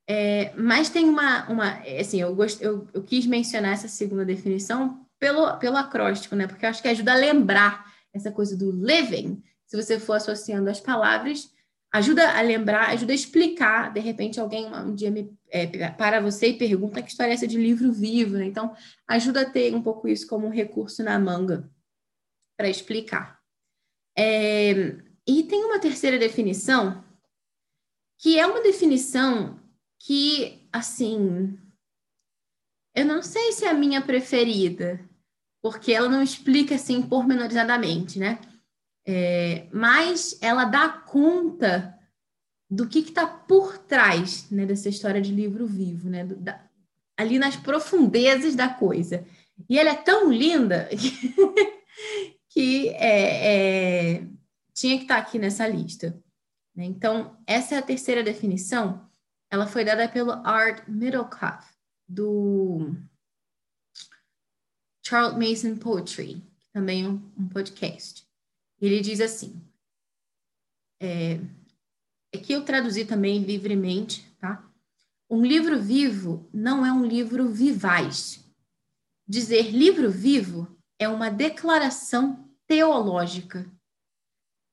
[0.07, 5.05] É, mas tem uma, uma assim, eu, gost, eu, eu quis mencionar essa segunda definição
[5.19, 6.47] pelo, pelo acróstico, né?
[6.47, 9.41] Porque eu acho que ajuda a lembrar essa coisa do living.
[9.65, 11.49] Se você for associando as palavras,
[11.97, 13.93] ajuda a lembrar, ajuda a explicar.
[13.93, 17.47] De repente, alguém um dia me, é, para você e pergunta que história é essa
[17.47, 18.45] de livro vivo, né?
[18.45, 18.75] Então,
[19.07, 21.69] ajuda a ter um pouco isso como um recurso na manga
[22.57, 23.39] para explicar.
[24.17, 24.71] É,
[25.27, 27.03] e tem uma terceira definição,
[28.19, 29.59] que é uma definição
[29.99, 31.57] que, assim,
[32.93, 35.07] eu não sei se é a minha preferida,
[35.61, 38.39] porque ela não explica assim pormenorizadamente, né?
[39.07, 41.95] É, mas ela dá conta
[42.69, 46.25] do que está por trás né, dessa história de livro vivo, né?
[46.25, 46.65] Do, da,
[47.15, 49.25] ali nas profundezas da coisa.
[49.69, 51.69] E ela é tão linda que,
[52.49, 54.27] que é, é,
[54.73, 56.21] tinha que estar tá aqui nessa lista.
[56.75, 56.85] Né?
[56.85, 59.09] Então, essa é a terceira definição.
[59.49, 61.65] Ela foi dada pelo Art Middlecoff,
[62.07, 62.95] do
[65.05, 68.24] Charles Mason Poetry, também um, um podcast.
[68.85, 69.61] Ele diz assim:
[71.01, 71.39] é,
[72.33, 74.63] aqui eu traduzi também livremente, tá?
[75.29, 78.43] Um livro vivo não é um livro vivaz.
[79.27, 80.67] Dizer livro vivo
[80.99, 83.69] é uma declaração teológica.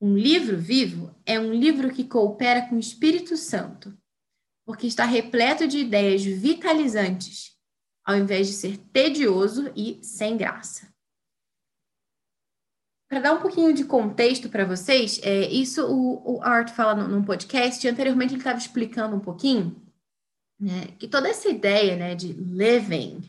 [0.00, 3.96] Um livro vivo é um livro que coopera com o Espírito Santo,
[4.66, 7.56] porque está repleto de ideias vitalizantes,
[8.04, 10.91] ao invés de ser tedioso e sem graça.
[13.12, 17.06] Para dar um pouquinho de contexto para vocês, é, isso o, o Art fala no,
[17.06, 19.76] num podcast, anteriormente ele estava explicando um pouquinho,
[20.58, 23.20] né, que toda essa ideia né, de living,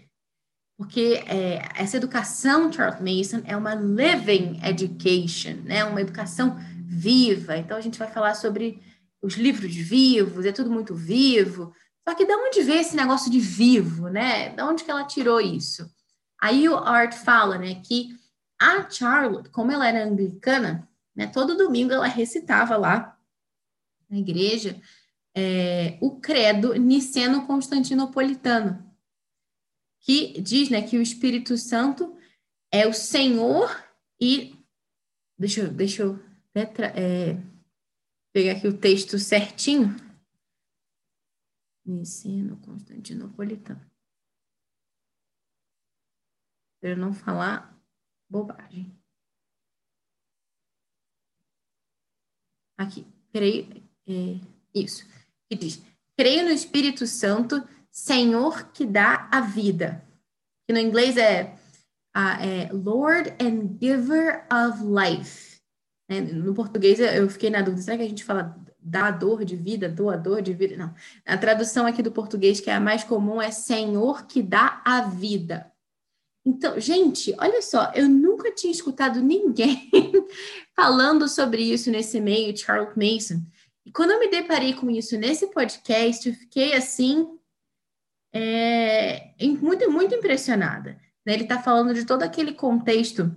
[0.78, 7.58] porque é, essa educação, Charles Mason, é uma living education, né, uma educação viva.
[7.58, 8.82] Então a gente vai falar sobre
[9.22, 11.74] os livros vivos, é tudo muito vivo.
[12.08, 14.48] Só que de onde vê esse negócio de vivo, né?
[14.56, 15.92] De onde que ela tirou isso?
[16.42, 18.23] Aí o Art fala, né, que
[18.60, 23.20] a Charlotte, como ela era anglicana, né, todo domingo ela recitava lá
[24.10, 24.82] na igreja
[25.36, 28.92] é, o credo niceno-constantinopolitano,
[30.00, 32.18] que diz né, que o Espírito Santo
[32.72, 33.70] é o Senhor
[34.20, 34.56] e.
[35.38, 36.20] Deixa eu, deixa eu
[36.54, 37.38] é,
[38.32, 39.96] pegar aqui o texto certinho.
[41.86, 43.82] Niceno-constantinopolitano.
[46.80, 47.73] Para eu não falar
[48.34, 48.92] bobagem.
[52.76, 53.70] Aqui, creio,
[54.08, 54.40] é,
[54.74, 55.08] isso,
[55.48, 55.84] que diz,
[56.18, 60.04] creio no Espírito Santo, Senhor que dá a vida.
[60.66, 61.56] Que no inglês é,
[62.16, 65.62] é Lord and Giver of Life.
[66.10, 69.88] É, no português eu fiquei na dúvida, será que a gente fala dador de vida,
[69.88, 70.76] doador de vida?
[70.76, 70.94] Não.
[71.24, 75.02] A tradução aqui do português, que é a mais comum, é Senhor que dá a
[75.02, 75.72] vida.
[76.46, 79.90] Então, gente, olha só, eu nunca tinha escutado ninguém
[80.76, 83.42] falando sobre isso nesse meio, Charles Mason.
[83.86, 87.28] E quando eu me deparei com isso nesse podcast, eu fiquei assim,
[88.34, 91.00] é, muito, muito impressionada.
[91.26, 91.34] Né?
[91.34, 93.34] Ele está falando de todo aquele contexto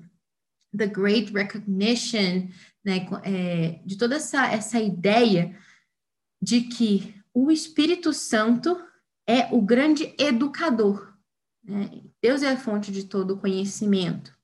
[0.77, 2.49] the Great Recognition,
[2.85, 3.07] né?
[3.25, 5.57] É, de toda essa, essa ideia
[6.41, 8.77] de que o Espírito Santo
[9.27, 11.16] é o grande educador.
[11.67, 11.91] Né?
[12.23, 14.35] Deus é a fonte de todo o conhecimento.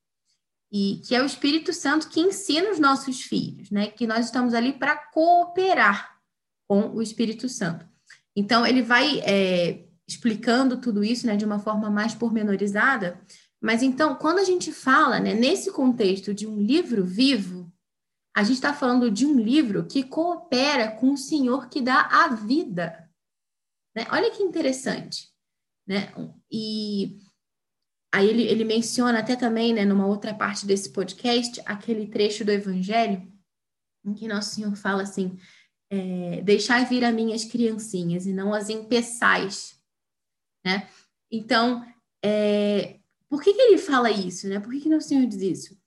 [0.71, 3.89] E que é o Espírito Santo que ensina os nossos filhos, né?
[3.89, 6.19] Que nós estamos ali para cooperar
[6.67, 7.87] com o Espírito Santo.
[8.35, 13.21] Então, ele vai é, explicando tudo isso né, de uma forma mais pormenorizada.
[13.61, 17.73] Mas então, quando a gente fala né, nesse contexto de um livro vivo,
[18.35, 22.29] a gente está falando de um livro que coopera com o Senhor que dá a
[22.29, 23.11] vida.
[23.95, 24.07] Né?
[24.11, 25.32] Olha que interessante.
[25.87, 26.13] Né?
[26.51, 27.19] E
[28.15, 32.53] Aí ele, ele menciona até também, né, numa outra parte desse podcast, aquele trecho do
[32.53, 33.27] Evangelho,
[34.05, 35.39] em que Nosso Senhor fala assim:
[35.91, 39.81] é, Deixai vir a minhas criancinhas e não as empeçais.
[40.65, 40.87] Né?
[41.31, 41.83] Então,
[42.23, 44.47] é, por que, que ele fala isso?
[44.47, 44.61] Né?
[44.61, 45.83] Por que, que Nosso Senhor diz isso?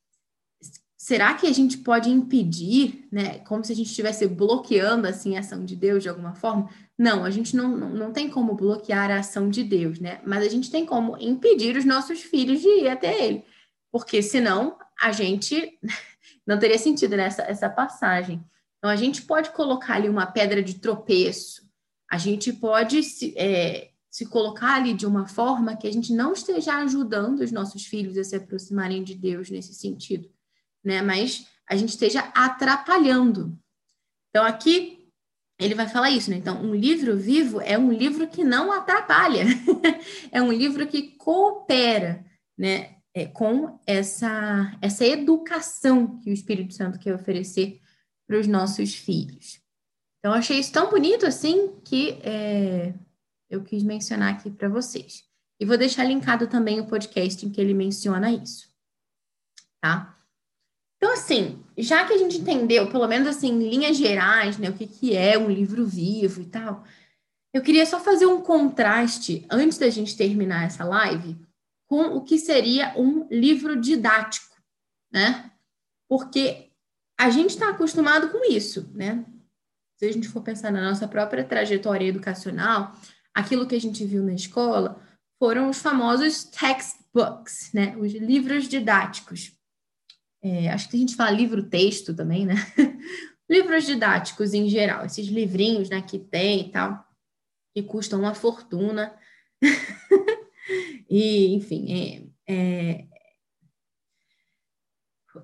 [0.97, 5.41] Será que a gente pode impedir, né, como se a gente estivesse bloqueando assim a
[5.41, 6.67] ação de Deus de alguma forma?
[6.97, 10.21] Não, a gente não, não, não tem como bloquear a ação de Deus, né?
[10.25, 13.43] Mas a gente tem como impedir os nossos filhos de ir até Ele,
[13.91, 15.77] porque senão a gente
[16.47, 18.43] não teria sentido nessa essa passagem.
[18.77, 21.63] Então a gente pode colocar ali uma pedra de tropeço,
[22.09, 26.33] a gente pode se, é, se colocar ali de uma forma que a gente não
[26.33, 30.29] esteja ajudando os nossos filhos a se aproximarem de Deus nesse sentido
[30.85, 31.01] né?
[31.01, 33.57] Mas a gente esteja atrapalhando.
[34.29, 35.04] Então, aqui
[35.59, 36.37] ele vai falar isso, né?
[36.37, 39.45] Então, um livro vivo é um livro que não atrapalha,
[40.31, 42.25] é um livro que coopera,
[42.57, 42.95] né?
[43.13, 47.79] É, com essa, essa educação que o Espírito Santo quer oferecer
[48.27, 49.61] para os nossos filhos.
[50.19, 52.93] Então, achei isso tão bonito assim que é,
[53.49, 55.23] eu quis mencionar aqui para vocês.
[55.59, 58.67] E vou deixar linkado também o podcast em que ele menciona isso.
[59.79, 60.14] Tá?
[60.97, 64.73] Então, assim, já que a gente entendeu, pelo menos assim, em linhas gerais, né, o
[64.73, 66.83] que, que é um livro vivo e tal,
[67.53, 71.37] eu queria só fazer um contraste, antes da gente terminar essa live,
[71.87, 74.55] com o que seria um livro didático,
[75.11, 75.51] né?
[76.09, 76.69] Porque
[77.17, 79.25] a gente está acostumado com isso, né?
[79.97, 82.93] Se a gente for pensar na nossa própria trajetória educacional,
[83.33, 85.01] aquilo que a gente viu na escola
[85.39, 87.95] foram os famosos textbooks, né?
[87.97, 89.54] Os livros didáticos.
[90.45, 92.53] É, acho que a gente fala livro-texto também, né?
[93.49, 97.03] livros didáticos em geral, esses livrinhos, né, que tem e tal,
[97.73, 99.11] que custam uma fortuna.
[101.09, 103.05] e, enfim, é, é,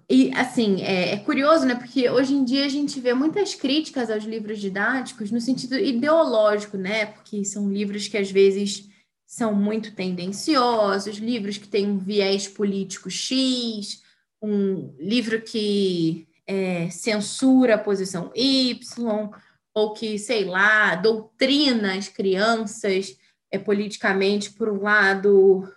[0.08, 1.74] e, assim, é, é, curioso, né?
[1.74, 6.78] Porque hoje em dia a gente vê muitas críticas aos livros didáticos no sentido ideológico,
[6.78, 7.08] né?
[7.08, 8.88] Porque são livros que às vezes
[9.26, 14.02] são muito tendenciosos, livros que têm um viés político X,
[14.42, 19.30] um livro que é, censura a posição Y,
[19.74, 23.18] ou que, sei lá, doutrina as crianças
[23.52, 25.72] é, politicamente por um lado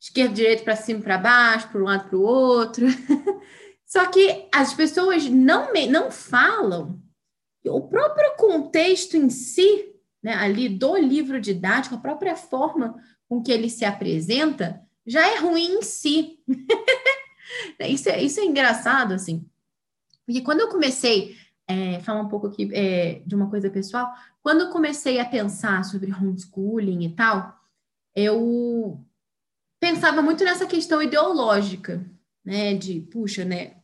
[0.00, 2.86] esquerda, direita, para cima, para baixo, para um lado, para o outro.
[3.84, 7.00] Só que as pessoas não, me, não falam
[7.64, 9.92] o próprio contexto em si,
[10.22, 12.96] né, ali do livro didático, a própria forma
[13.28, 16.38] com que ele se apresenta, já é ruim em si.
[17.88, 19.44] isso, é, isso é engraçado, assim.
[20.26, 21.36] Porque quando eu comecei,
[21.66, 25.84] é, falar um pouco aqui é, de uma coisa pessoal, quando eu comecei a pensar
[25.84, 27.58] sobre homeschooling e tal,
[28.14, 29.04] eu
[29.80, 32.04] pensava muito nessa questão ideológica,
[32.44, 32.74] né?
[32.74, 33.76] De, puxa, né?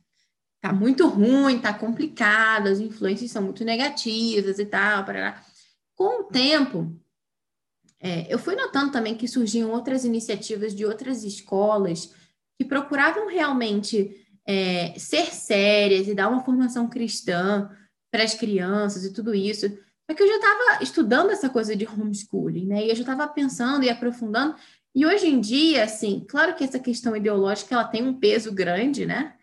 [0.60, 5.04] Tá muito ruim, tá complicado, as influências são muito negativas e tal.
[5.04, 5.42] Parará.
[5.94, 6.98] Com o tempo,
[8.00, 12.12] é, eu fui notando também que surgiam outras iniciativas de outras escolas
[12.58, 17.70] que procuravam realmente é, ser sérias e dar uma formação cristã
[18.10, 19.66] para as crianças e tudo isso.
[20.08, 22.84] Só que eu já estava estudando essa coisa de homeschooling, né?
[22.84, 24.54] E eu já estava pensando e aprofundando.
[24.94, 29.04] E hoje em dia, assim, claro que essa questão ideológica ela tem um peso grande,
[29.04, 29.34] né,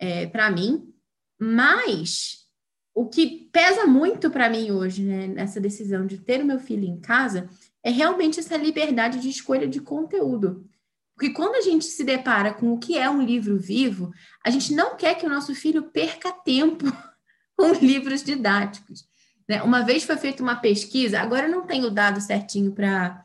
[0.00, 0.94] é, para mim,
[1.38, 2.46] mas
[2.94, 6.84] o que pesa muito para mim hoje, né, nessa decisão de ter o meu filho
[6.84, 7.50] em casa,
[7.82, 10.66] é realmente essa liberdade de escolha de conteúdo.
[11.14, 14.12] Porque quando a gente se depara com o que é um livro vivo,
[14.44, 16.84] a gente não quer que o nosso filho perca tempo
[17.56, 19.04] com livros didáticos.
[19.48, 19.62] Né?
[19.62, 23.24] Uma vez foi feita uma pesquisa, agora eu não tenho o dado certinho para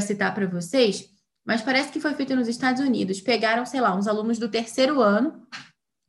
[0.00, 1.08] citar para vocês,
[1.44, 3.20] mas parece que foi feito nos Estados Unidos.
[3.20, 5.46] Pegaram, sei lá, uns alunos do terceiro ano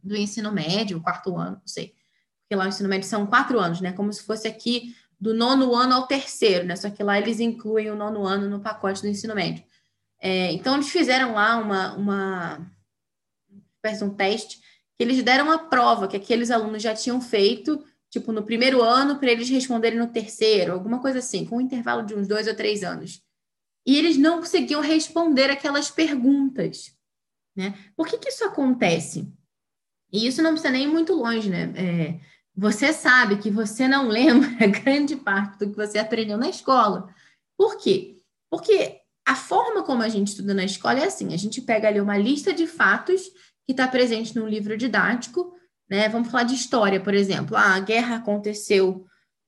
[0.04, 1.94] do ensino médio, quarto ano, não sei.
[2.42, 3.94] Porque lá o ensino médio são quatro anos, né?
[3.94, 6.76] Como se fosse aqui do nono ano ao terceiro, né?
[6.76, 9.64] Só que lá eles incluem o nono ano no pacote do ensino médio.
[10.22, 12.72] É, então, eles fizeram lá uma, uma,
[14.04, 18.44] um teste, que eles deram uma prova que aqueles alunos já tinham feito, tipo, no
[18.44, 22.28] primeiro ano, para eles responderem no terceiro, alguma coisa assim, com um intervalo de uns
[22.28, 23.22] dois ou três anos
[23.86, 26.96] e eles não conseguiam responder aquelas perguntas.
[27.56, 27.74] Né?
[27.96, 29.32] Por que, que isso acontece?
[30.12, 31.74] E isso não precisa nem ir muito longe, né?
[31.76, 32.20] É,
[32.56, 37.14] você sabe que você não lembra grande parte do que você aprendeu na escola.
[37.58, 38.18] Por quê?
[38.50, 42.02] Porque a forma como a gente estuda na escola é assim: a gente pega ali
[42.02, 43.22] uma lista de fatos
[43.66, 45.54] que está presente num livro didático,
[45.90, 46.10] né?
[46.10, 47.56] Vamos falar de história, por exemplo.
[47.56, 49.06] Ah, a guerra aconteceu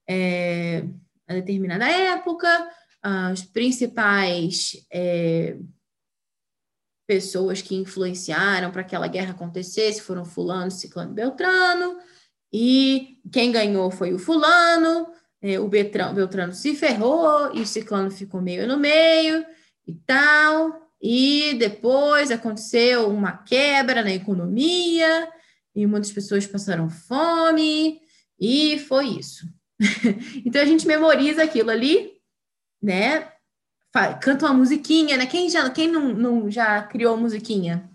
[0.07, 0.85] é,
[1.27, 2.47] a determinada época,
[3.01, 5.57] as principais é,
[7.07, 11.97] pessoas que influenciaram para aquela guerra acontecesse foram fulano, ciclano, beltrano,
[12.51, 15.07] e quem ganhou foi o fulano,
[15.41, 19.45] é, o Beltrano se ferrou e o ciclano ficou meio no meio
[19.87, 25.29] e tal, e depois aconteceu uma quebra na economia,
[25.75, 27.99] e muitas pessoas passaram fome,
[28.39, 29.45] e foi isso.
[30.45, 32.13] então a gente memoriza aquilo ali
[32.83, 33.31] né?
[34.21, 35.25] Canta uma musiquinha, né?
[35.25, 37.89] Quem já, quem não, não já criou musiquinha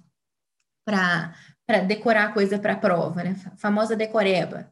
[0.84, 3.36] para decorar coisa para prova, né?
[3.44, 4.70] A famosa decoreba,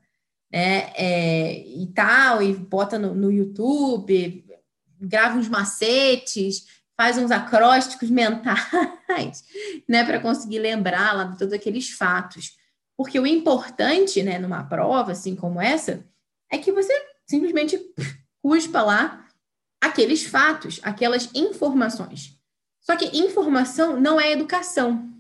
[0.51, 0.91] né?
[0.95, 4.45] É, e tal, e bota no, no YouTube,
[4.99, 9.45] grava uns macetes, faz uns acrósticos mentais,
[9.87, 12.57] né, para conseguir lembrar lá de todos aqueles fatos.
[12.97, 16.05] Porque o importante, né, numa prova assim como essa,
[16.51, 16.93] é que você
[17.27, 17.79] simplesmente
[18.43, 19.27] cuspa lá
[19.81, 22.37] aqueles fatos, aquelas informações.
[22.81, 25.13] Só que informação não é educação.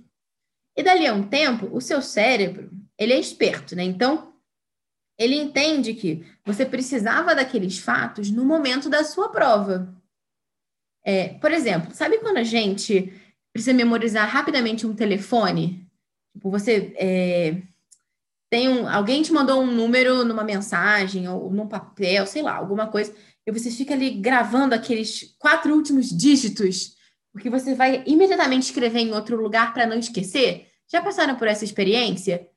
[0.77, 3.83] E dali a um tempo, o seu cérebro, ele é esperto, né?
[3.83, 4.35] Então,
[5.19, 9.95] ele entende que você precisava daqueles fatos no momento da sua prova.
[11.07, 13.13] É, por exemplo, sabe quando a gente
[13.53, 15.89] precisa memorizar rapidamente um telefone?
[16.35, 17.63] Tipo, você é,
[18.51, 22.89] tem um, alguém te mandou um número numa mensagem ou num papel, sei lá, alguma
[22.89, 23.15] coisa,
[23.47, 26.97] e você fica ali gravando aqueles quatro últimos dígitos,
[27.33, 30.67] porque você vai imediatamente escrever em outro lugar para não esquecer.
[30.91, 32.49] Já passaram por essa experiência?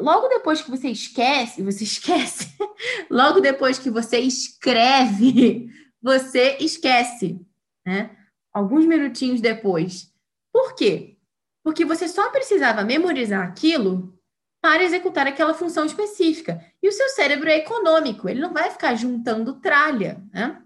[0.00, 2.52] logo depois que você esquece, você esquece,
[3.08, 5.68] logo depois que você escreve,
[6.02, 7.40] você esquece,
[7.88, 8.10] né?
[8.52, 10.12] Alguns minutinhos depois.
[10.52, 11.16] Por quê?
[11.64, 14.14] Porque você só precisava memorizar aquilo
[14.60, 16.62] para executar aquela função específica.
[16.82, 20.62] E o seu cérebro é econômico, ele não vai ficar juntando tralha, né?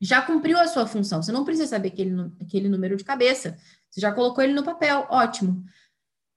[0.00, 3.58] Já cumpriu a sua função, você não precisa saber aquele, aquele número de cabeça,
[3.90, 5.64] você já colocou ele no papel, ótimo.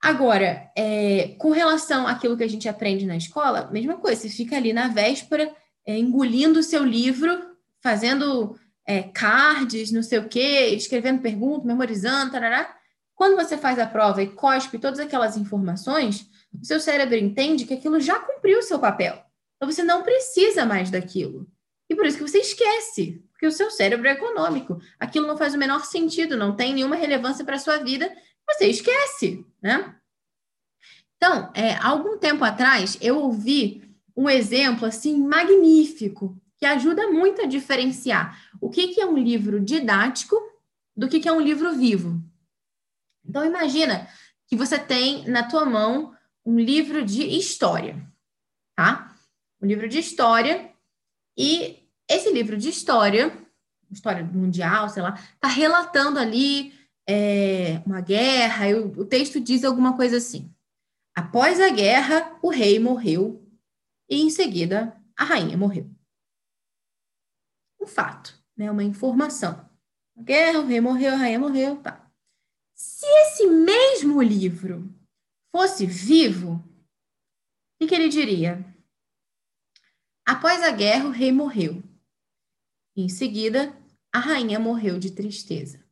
[0.02, 4.56] Agora, é, com relação àquilo que a gente aprende na escola, mesma coisa, você fica
[4.56, 5.54] ali na véspera,
[5.86, 12.32] é, engolindo o seu livro, fazendo é, cards, não sei o quê, escrevendo perguntas, memorizando,
[12.32, 12.78] tarará.
[13.16, 17.74] Quando você faz a prova e cospe todas aquelas informações, o seu cérebro entende que
[17.74, 19.22] aquilo já cumpriu o seu papel.
[19.56, 21.48] Então você não precisa mais daquilo.
[21.90, 24.80] E por isso que você esquece, porque o seu cérebro é econômico.
[25.00, 28.14] Aquilo não faz o menor sentido, não tem nenhuma relevância para a sua vida,
[28.48, 29.96] você esquece, né?
[31.18, 33.82] Então, é, algum tempo atrás, eu ouvi
[34.16, 39.60] um exemplo assim magnífico que ajuda muito a diferenciar o que, que é um livro
[39.60, 40.36] didático
[40.96, 42.22] do que, que é um livro vivo.
[43.28, 44.08] Então, imagina
[44.48, 48.02] que você tem na tua mão um livro de história,
[48.76, 49.16] tá?
[49.62, 50.72] Um livro de história
[51.38, 53.36] e esse livro de história,
[53.92, 56.74] história mundial, sei lá, tá relatando ali
[57.08, 60.54] é, uma guerra, eu, o texto diz alguma coisa assim.
[61.16, 63.44] Após a guerra, o rei morreu
[64.10, 65.90] e, em seguida, a rainha morreu.
[67.82, 68.70] Um fato, né?
[68.70, 69.70] uma informação.
[70.18, 71.78] Guerra, o rei morreu, a rainha morreu.
[71.82, 72.10] Tá.
[72.74, 74.94] Se esse mesmo livro
[75.52, 76.64] fosse vivo,
[77.82, 78.66] o que ele diria?
[80.26, 81.84] Após a guerra, o rei morreu.
[82.96, 83.76] Em seguida,
[84.12, 85.84] a rainha morreu de tristeza.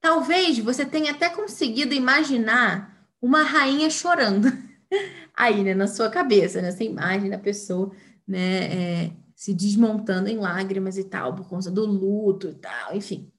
[0.00, 4.48] Talvez você tenha até conseguido imaginar uma rainha chorando
[5.34, 7.94] aí, né, na sua cabeça, nessa imagem da pessoa,
[8.26, 13.32] né, é, se desmontando em lágrimas e tal, por conta do luto e tal, enfim.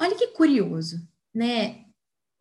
[0.00, 1.84] Olha que curioso, né?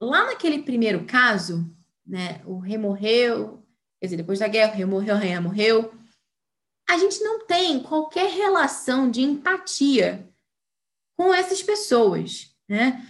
[0.01, 1.73] Lá naquele primeiro caso,
[2.05, 3.63] né, o rei morreu,
[3.99, 5.93] quer dizer, depois da guerra, o rei morreu, a rainha morreu.
[6.89, 10.29] A gente não tem qualquer relação de empatia
[11.15, 13.05] com essas pessoas né?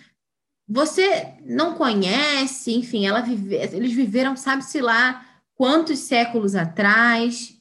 [0.67, 5.25] Você não conhece, enfim, vive, eles viveram, sabe-se lá,
[5.55, 7.52] quantos séculos atrás.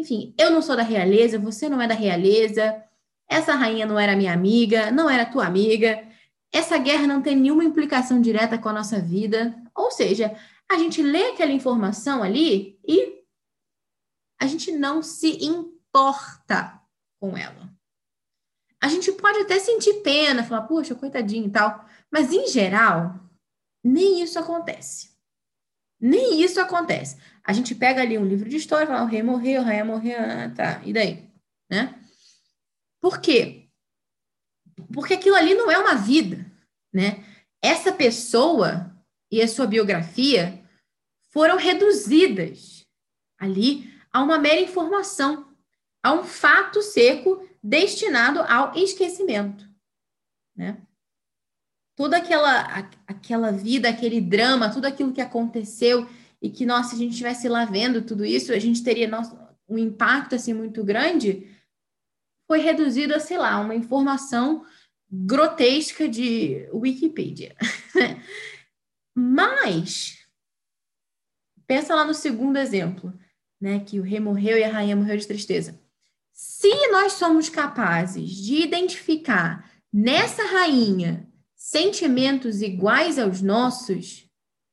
[0.00, 2.82] Enfim, eu não sou da realeza, você não é da realeza,
[3.28, 6.02] essa rainha não era minha amiga, não era tua amiga,
[6.50, 9.54] essa guerra não tem nenhuma implicação direta com a nossa vida.
[9.74, 10.34] Ou seja,
[10.70, 13.22] a gente lê aquela informação ali e
[14.40, 16.80] a gente não se importa
[17.20, 17.70] com ela.
[18.82, 23.20] A gente pode até sentir pena, falar, puxa, coitadinho e tal, mas em geral,
[23.84, 25.09] nem isso acontece.
[26.00, 27.18] Nem isso acontece.
[27.44, 30.18] A gente pega ali um livro de história, fala, o rei morreu, a rainha morreu,
[30.18, 31.28] ah, tá, e daí?
[31.70, 31.94] Né?
[33.00, 33.68] Por quê?
[34.92, 36.50] Porque aquilo ali não é uma vida,
[36.92, 37.24] né?
[37.62, 38.96] Essa pessoa
[39.30, 40.64] e a sua biografia
[41.30, 42.86] foram reduzidas
[43.38, 45.54] ali a uma mera informação,
[46.02, 49.68] a um fato seco destinado ao esquecimento,
[50.56, 50.80] né?
[52.00, 56.08] Toda aquela, aquela vida, aquele drama, tudo aquilo que aconteceu
[56.40, 59.54] e que, nossa, se a gente estivesse lá vendo tudo isso, a gente teria nossa,
[59.68, 61.46] um impacto, assim, muito grande,
[62.46, 64.64] foi reduzido a, sei lá, uma informação
[65.12, 67.54] grotesca de Wikipedia.
[69.14, 70.26] Mas,
[71.66, 73.12] pensa lá no segundo exemplo,
[73.60, 75.78] né, que o rei morreu e a rainha morreu de tristeza.
[76.32, 81.29] Se nós somos capazes de identificar nessa rainha
[81.70, 84.28] sentimentos iguais aos nossos,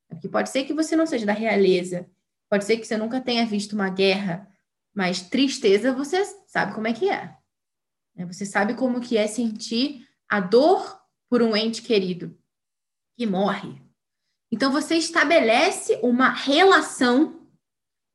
[0.10, 2.10] porque pode ser que você não seja da realeza,
[2.50, 4.52] pode ser que você nunca tenha visto uma guerra,
[4.96, 7.38] mas tristeza você sabe como é que é.
[8.16, 8.26] Né?
[8.26, 12.36] Você sabe como que é sentir a dor por um ente querido
[13.16, 13.80] que morre.
[14.52, 17.48] Então você estabelece uma relação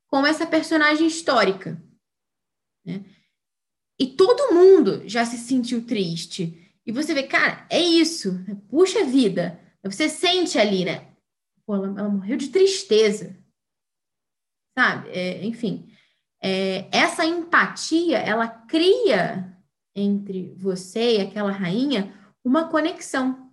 [0.09, 1.81] com essa personagem histórica.
[2.85, 3.05] Né?
[3.97, 6.62] E todo mundo já se sentiu triste.
[6.87, 8.45] E você vê, cara, é isso.
[8.69, 9.61] Puxa vida.
[9.83, 11.13] Você sente ali, né?
[11.65, 13.37] Pô, ela, ela morreu de tristeza.
[14.77, 15.11] sabe?
[15.11, 15.89] É, enfim,
[16.43, 19.57] é, essa empatia, ela cria
[19.95, 22.13] entre você e aquela rainha
[22.45, 23.53] uma conexão.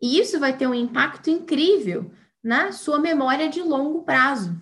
[0.00, 2.12] E isso vai ter um impacto incrível
[2.42, 4.60] na sua memória de longo prazo.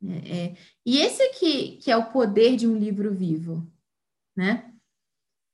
[0.00, 0.56] É, é,
[0.86, 3.66] e esse aqui que é o poder de um livro vivo,
[4.36, 4.72] né?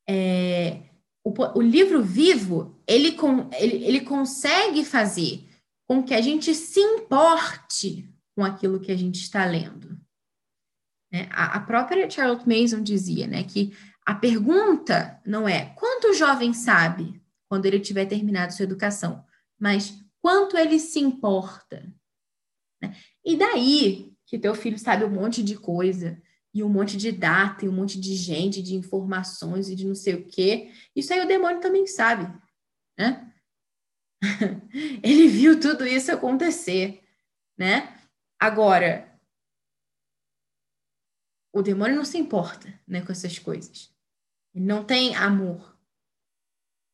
[0.07, 0.83] É,
[1.25, 5.49] o, o, livro vivo, ele, com, ele, ele consegue fazer
[5.89, 9.99] com que a gente se importe com aquilo que a gente está lendo.
[11.11, 11.29] Né?
[11.31, 16.53] A, a própria Charlotte Mason dizia né, que a pergunta não é quanto o jovem
[16.53, 19.25] sabe quando ele tiver terminado sua educação,
[19.59, 21.91] mas quanto ele se importa.
[22.83, 22.95] Né?
[23.25, 26.21] E daí que teu filho sabe um monte de coisa,
[26.55, 29.95] e um monte de data, e um monte de gente, de informações e de não
[29.95, 30.71] sei o quê.
[30.95, 32.33] Isso aí o demônio também sabe,
[32.97, 33.35] né?
[35.03, 37.03] Ele viu tudo isso acontecer,
[37.59, 37.99] né?
[38.39, 39.13] Agora,
[41.53, 43.93] o demônio não se importa, né, com essas coisas.
[44.55, 45.75] Ele não tem amor.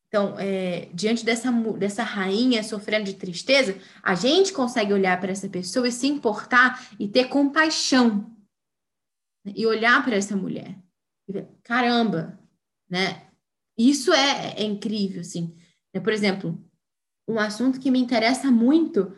[0.07, 5.47] Então, é, diante dessa, dessa rainha sofrendo de tristeza, a gente consegue olhar para essa
[5.47, 8.29] pessoa e se importar e ter compaixão
[9.45, 10.77] e olhar para essa mulher
[11.27, 12.39] e ver, caramba,
[12.89, 13.27] né?
[13.77, 15.55] Isso é, é incrível, assim.
[15.93, 16.59] É, por exemplo,
[17.27, 19.15] um assunto que me interessa muito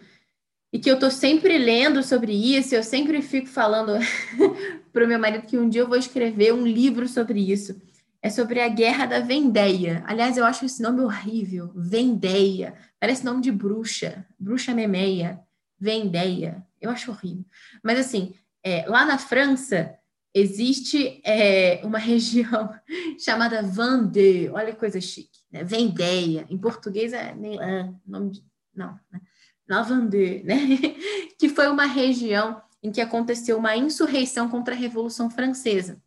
[0.72, 3.94] e que eu tô sempre lendo sobre isso, eu sempre fico falando
[4.92, 7.80] para o meu marido que um dia eu vou escrever um livro sobre isso.
[8.22, 10.02] É sobre a Guerra da Vendéia.
[10.08, 11.72] Aliás, eu acho esse nome horrível.
[11.76, 12.74] Vendéia.
[12.98, 14.26] Parece nome de bruxa.
[14.40, 15.42] Bruxa memeia.
[15.78, 16.66] Vendéia.
[16.80, 17.46] Eu acho horrível.
[17.84, 19.94] Mas, assim, é, lá na França,
[20.34, 22.70] existe é, uma região
[23.20, 25.64] chamada Vendée, olha coisa chique, né?
[25.64, 29.22] Vendéia, em português é nem ah, nome de, não, né?
[29.68, 30.56] La Vendée, né?
[31.40, 36.02] que foi uma região em que aconteceu uma insurreição contra a Revolução Francesa.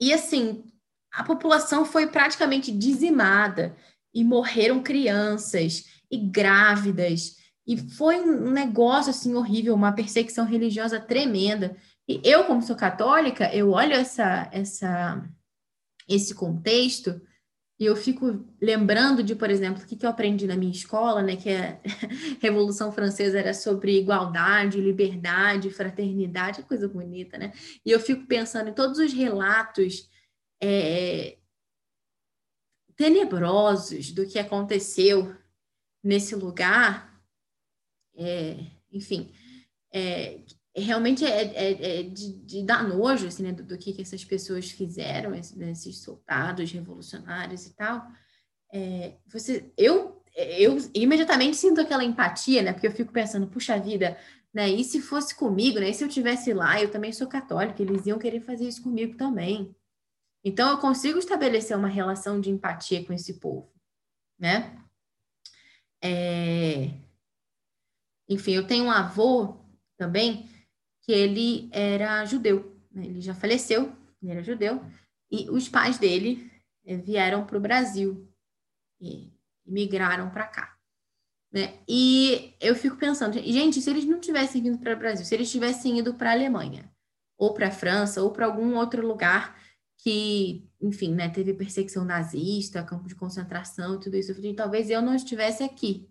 [0.00, 0.64] E assim,
[1.12, 3.74] a população foi praticamente dizimada
[4.12, 7.36] e morreram crianças e grávidas
[7.66, 11.76] e foi um negócio assim horrível, uma perseguição religiosa tremenda.
[12.08, 15.28] Eu, como sou católica, eu olho essa, essa,
[16.08, 17.20] esse contexto
[17.78, 21.20] e eu fico lembrando de, por exemplo, o que, que eu aprendi na minha escola,
[21.22, 21.36] né?
[21.36, 21.78] Que a
[22.40, 27.52] Revolução Francesa era sobre igualdade, liberdade, fraternidade, coisa bonita, né?
[27.84, 30.08] E eu fico pensando em todos os relatos
[30.62, 31.36] é,
[32.96, 35.36] tenebrosos do que aconteceu
[36.02, 37.20] nesse lugar,
[38.14, 38.56] é,
[38.90, 39.30] enfim,
[39.92, 40.40] é,
[40.82, 44.24] realmente é, é, é de, de, dar nojo assim, né, do, do que, que essas
[44.24, 48.06] pessoas fizeram, esses soldados revolucionários e tal.
[48.72, 52.72] É, você, eu, eu imediatamente sinto aquela empatia, né?
[52.72, 54.18] Porque eu fico pensando, puxa vida,
[54.52, 54.68] né?
[54.68, 55.88] E se fosse comigo, né?
[55.88, 59.16] E se eu tivesse lá, eu também sou católica, eles iam querer fazer isso comigo
[59.16, 59.74] também.
[60.44, 63.72] Então eu consigo estabelecer uma relação de empatia com esse povo,
[64.38, 64.78] né?
[66.02, 66.90] É...
[68.28, 69.56] Enfim, eu tenho um avô
[69.96, 70.48] também
[71.06, 72.76] que ele era judeu.
[72.90, 73.06] Né?
[73.06, 74.84] Ele já faleceu, ele era judeu,
[75.30, 76.50] e os pais dele
[76.84, 78.28] eh, vieram para o Brasil
[79.00, 79.32] e
[79.64, 80.76] migraram para cá.
[81.52, 81.78] Né?
[81.88, 85.50] E eu fico pensando, gente, se eles não tivessem vindo para o Brasil, se eles
[85.50, 86.92] tivessem ido para a Alemanha,
[87.38, 89.56] ou para a França, ou para algum outro lugar
[89.98, 95.00] que, enfim, né, teve perseguição nazista, campo de concentração tudo isso, eu falei, talvez eu
[95.00, 96.10] não estivesse aqui.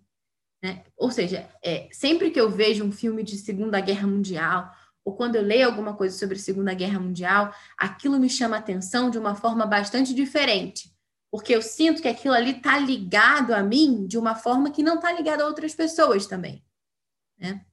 [0.63, 0.85] Né?
[0.95, 4.73] Ou seja, é, sempre que eu vejo um filme de Segunda Guerra Mundial
[5.05, 9.11] ou quando eu leio alguma coisa sobre a Segunda Guerra Mundial, aquilo me chama atenção
[9.11, 10.91] de uma forma bastante diferente,
[11.31, 14.95] porque eu sinto que aquilo ali está ligado a mim de uma forma que não
[14.95, 16.65] está ligado a outras pessoas também,
[17.37, 17.63] né?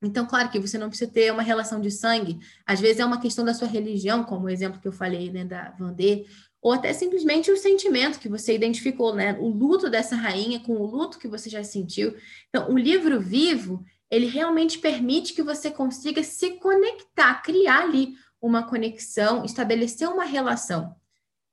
[0.00, 3.20] Então, claro que você não precisa ter uma relação de sangue, às vezes é uma
[3.20, 6.24] questão da sua religião, como o exemplo que eu falei, né, da Vandê,
[6.62, 10.86] ou até simplesmente o sentimento que você identificou, né, o luto dessa rainha com o
[10.86, 12.16] luto que você já sentiu.
[12.48, 18.62] Então, o livro vivo, ele realmente permite que você consiga se conectar, criar ali uma
[18.62, 20.96] conexão, estabelecer uma relação.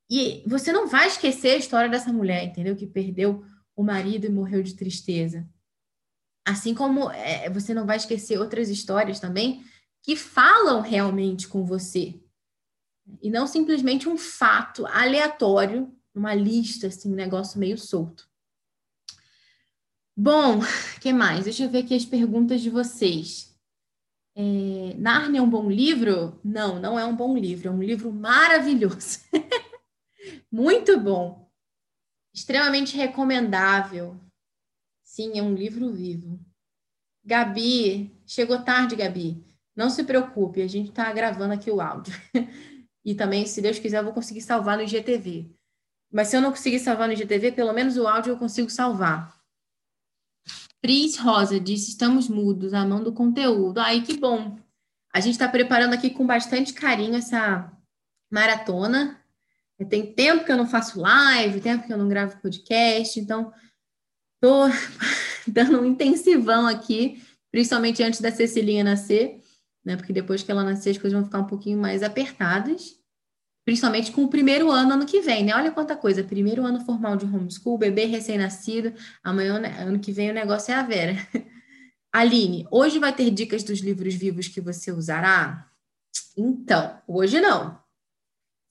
[0.09, 2.75] E você não vai esquecer a história dessa mulher, entendeu?
[2.75, 3.43] Que perdeu
[3.75, 5.47] o marido e morreu de tristeza.
[6.47, 9.63] Assim como é, você não vai esquecer outras histórias também
[10.03, 12.21] que falam realmente com você.
[13.21, 18.29] E não simplesmente um fato aleatório, uma lista, assim, um negócio meio solto.
[20.17, 20.61] Bom, o
[21.01, 21.43] que mais?
[21.43, 23.53] Deixa eu ver aqui as perguntas de vocês.
[24.33, 26.39] É, Narnia é um bom livro?
[26.43, 29.19] Não, não é um bom livro, é um livro maravilhoso.
[30.51, 31.51] Muito bom.
[32.33, 34.19] Extremamente recomendável.
[35.03, 36.39] Sim, é um livro vivo.
[37.23, 39.45] Gabi, chegou tarde, Gabi.
[39.75, 42.13] Não se preocupe, a gente está gravando aqui o áudio.
[43.03, 45.53] e também, se Deus quiser, eu vou conseguir salvar no IGTV.
[46.11, 49.34] Mas se eu não conseguir salvar no IGTV, pelo menos o áudio eu consigo salvar.
[50.85, 53.79] Pris Rosa disse: estamos mudos, amando o conteúdo.
[53.79, 54.59] Ai, que bom.
[55.11, 57.75] A gente está preparando aqui com bastante carinho essa
[58.31, 59.19] maratona.
[59.89, 63.51] Tem tempo que eu não faço live, tempo que eu não gravo podcast, então
[64.35, 64.67] estou
[65.51, 67.19] dando um intensivão aqui,
[67.51, 69.41] principalmente antes da Cecilinha nascer,
[69.83, 69.95] né?
[69.95, 72.95] Porque depois que ela nascer, as coisas vão ficar um pouquinho mais apertadas,
[73.65, 75.55] principalmente com o primeiro ano ano que vem, né?
[75.55, 78.93] Olha quanta coisa, primeiro ano formal de homeschool, bebê recém-nascido,
[79.23, 81.15] amanhã, ano que vem, o negócio é a Vera.
[82.13, 85.69] Aline, hoje vai ter dicas dos livros vivos que você usará?
[86.37, 87.77] Então, hoje não.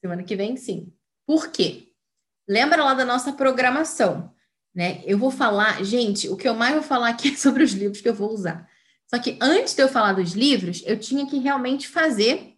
[0.01, 0.93] Semana que vem, sim.
[1.27, 1.89] Por quê?
[2.47, 4.33] Lembra lá da nossa programação,
[4.73, 5.03] né?
[5.05, 7.99] Eu vou falar, gente, o que eu mais vou falar aqui é sobre os livros
[7.99, 8.67] que eu vou usar.
[9.07, 12.57] Só que antes de eu falar dos livros, eu tinha que realmente fazer,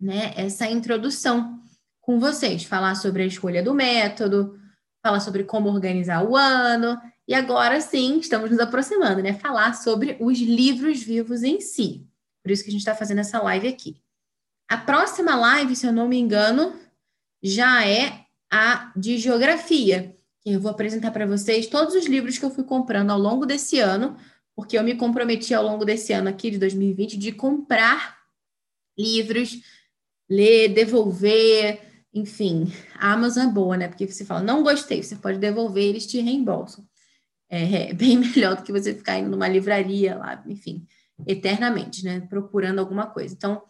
[0.00, 1.62] né, essa introdução
[2.06, 4.56] com vocês, falar sobre a escolha do método,
[5.04, 6.96] falar sobre como organizar o ano,
[7.26, 9.34] e agora sim, estamos nos aproximando, né?
[9.34, 12.06] Falar sobre os livros vivos em si.
[12.44, 14.00] Por isso que a gente está fazendo essa live aqui.
[14.68, 16.78] A próxima live, se eu não me engano,
[17.42, 20.14] já é a de geografia.
[20.44, 23.80] Eu vou apresentar para vocês todos os livros que eu fui comprando ao longo desse
[23.80, 24.16] ano,
[24.54, 28.16] porque eu me comprometi ao longo desse ano aqui de 2020 de comprar
[28.96, 29.60] livros,
[30.30, 31.85] ler, devolver,
[32.16, 32.72] enfim.
[32.94, 33.88] A Amazon é boa, né?
[33.88, 36.84] Porque você fala, não gostei, você pode devolver, eles te reembolsam.
[37.48, 40.86] É, é bem melhor do que você ficar indo numa livraria lá, enfim,
[41.26, 42.20] eternamente, né?
[42.20, 43.34] Procurando alguma coisa.
[43.34, 43.62] Então,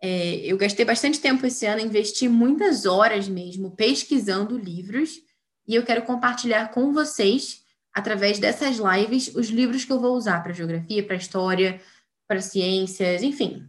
[0.00, 5.20] é, eu gastei bastante tempo esse ano, investi muitas horas mesmo pesquisando livros
[5.66, 10.40] e eu quero compartilhar com vocês, através dessas lives, os livros que eu vou usar
[10.42, 11.80] para geografia, para história,
[12.28, 13.68] para ciências, enfim,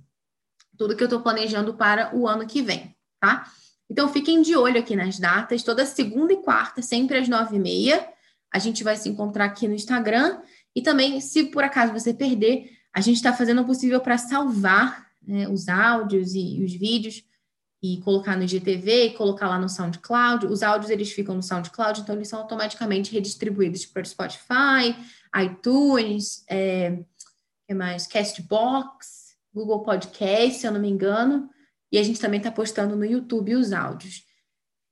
[0.78, 3.52] tudo que eu estou planejando para o ano que vem, tá?
[3.90, 7.60] Então fiquem de olho aqui nas datas, toda segunda e quarta, sempre às nove e
[7.60, 8.08] meia,
[8.52, 10.40] a gente vai se encontrar aqui no Instagram
[10.76, 15.08] e também, se por acaso você perder, a gente está fazendo o possível para salvar
[15.26, 17.24] né, os áudios e, e, os vídeos
[17.82, 20.48] e colocar no IGTV e colocar lá no SoundCloud.
[20.48, 24.96] Os áudios eles ficam no SoundCloud, então eles são automaticamente redistribuídos para o Spotify,
[25.36, 27.00] iTunes, é,
[27.68, 28.08] que mais?
[28.08, 31.50] Castbox, Google Podcast, se eu não me engano.
[31.92, 34.24] E a gente também está postando no YouTube os áudios.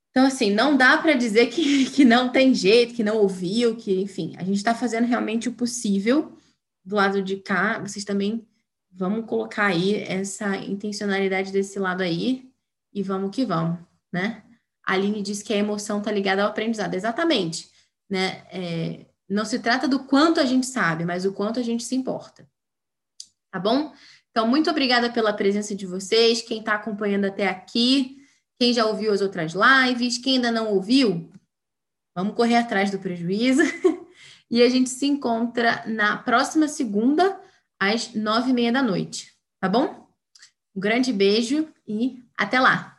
[0.09, 4.01] Então, assim, não dá para dizer que, que não tem jeito, que não ouviu, que,
[4.01, 6.35] enfim, a gente está fazendo realmente o possível.
[6.83, 8.47] Do lado de cá, vocês também
[8.89, 12.49] vamos colocar aí essa intencionalidade desse lado aí
[12.93, 13.77] e vamos que vamos,
[14.11, 14.43] né?
[14.83, 16.93] A Aline diz que a emoção está ligada ao aprendizado.
[16.93, 17.69] Exatamente,
[18.09, 18.43] né?
[18.51, 21.93] É, não se trata do quanto a gente sabe, mas o quanto a gente se
[21.93, 22.49] importa.
[23.51, 23.93] Tá bom?
[24.31, 28.17] Então, muito obrigada pela presença de vocês, quem está acompanhando até aqui,
[28.59, 31.31] quem já ouviu as outras lives, quem ainda não ouviu,
[32.15, 33.61] vamos correr atrás do prejuízo.
[34.49, 37.39] e a gente se encontra na próxima segunda
[37.79, 40.07] às nove e meia da noite, tá bom?
[40.75, 42.96] Um grande beijo e até lá!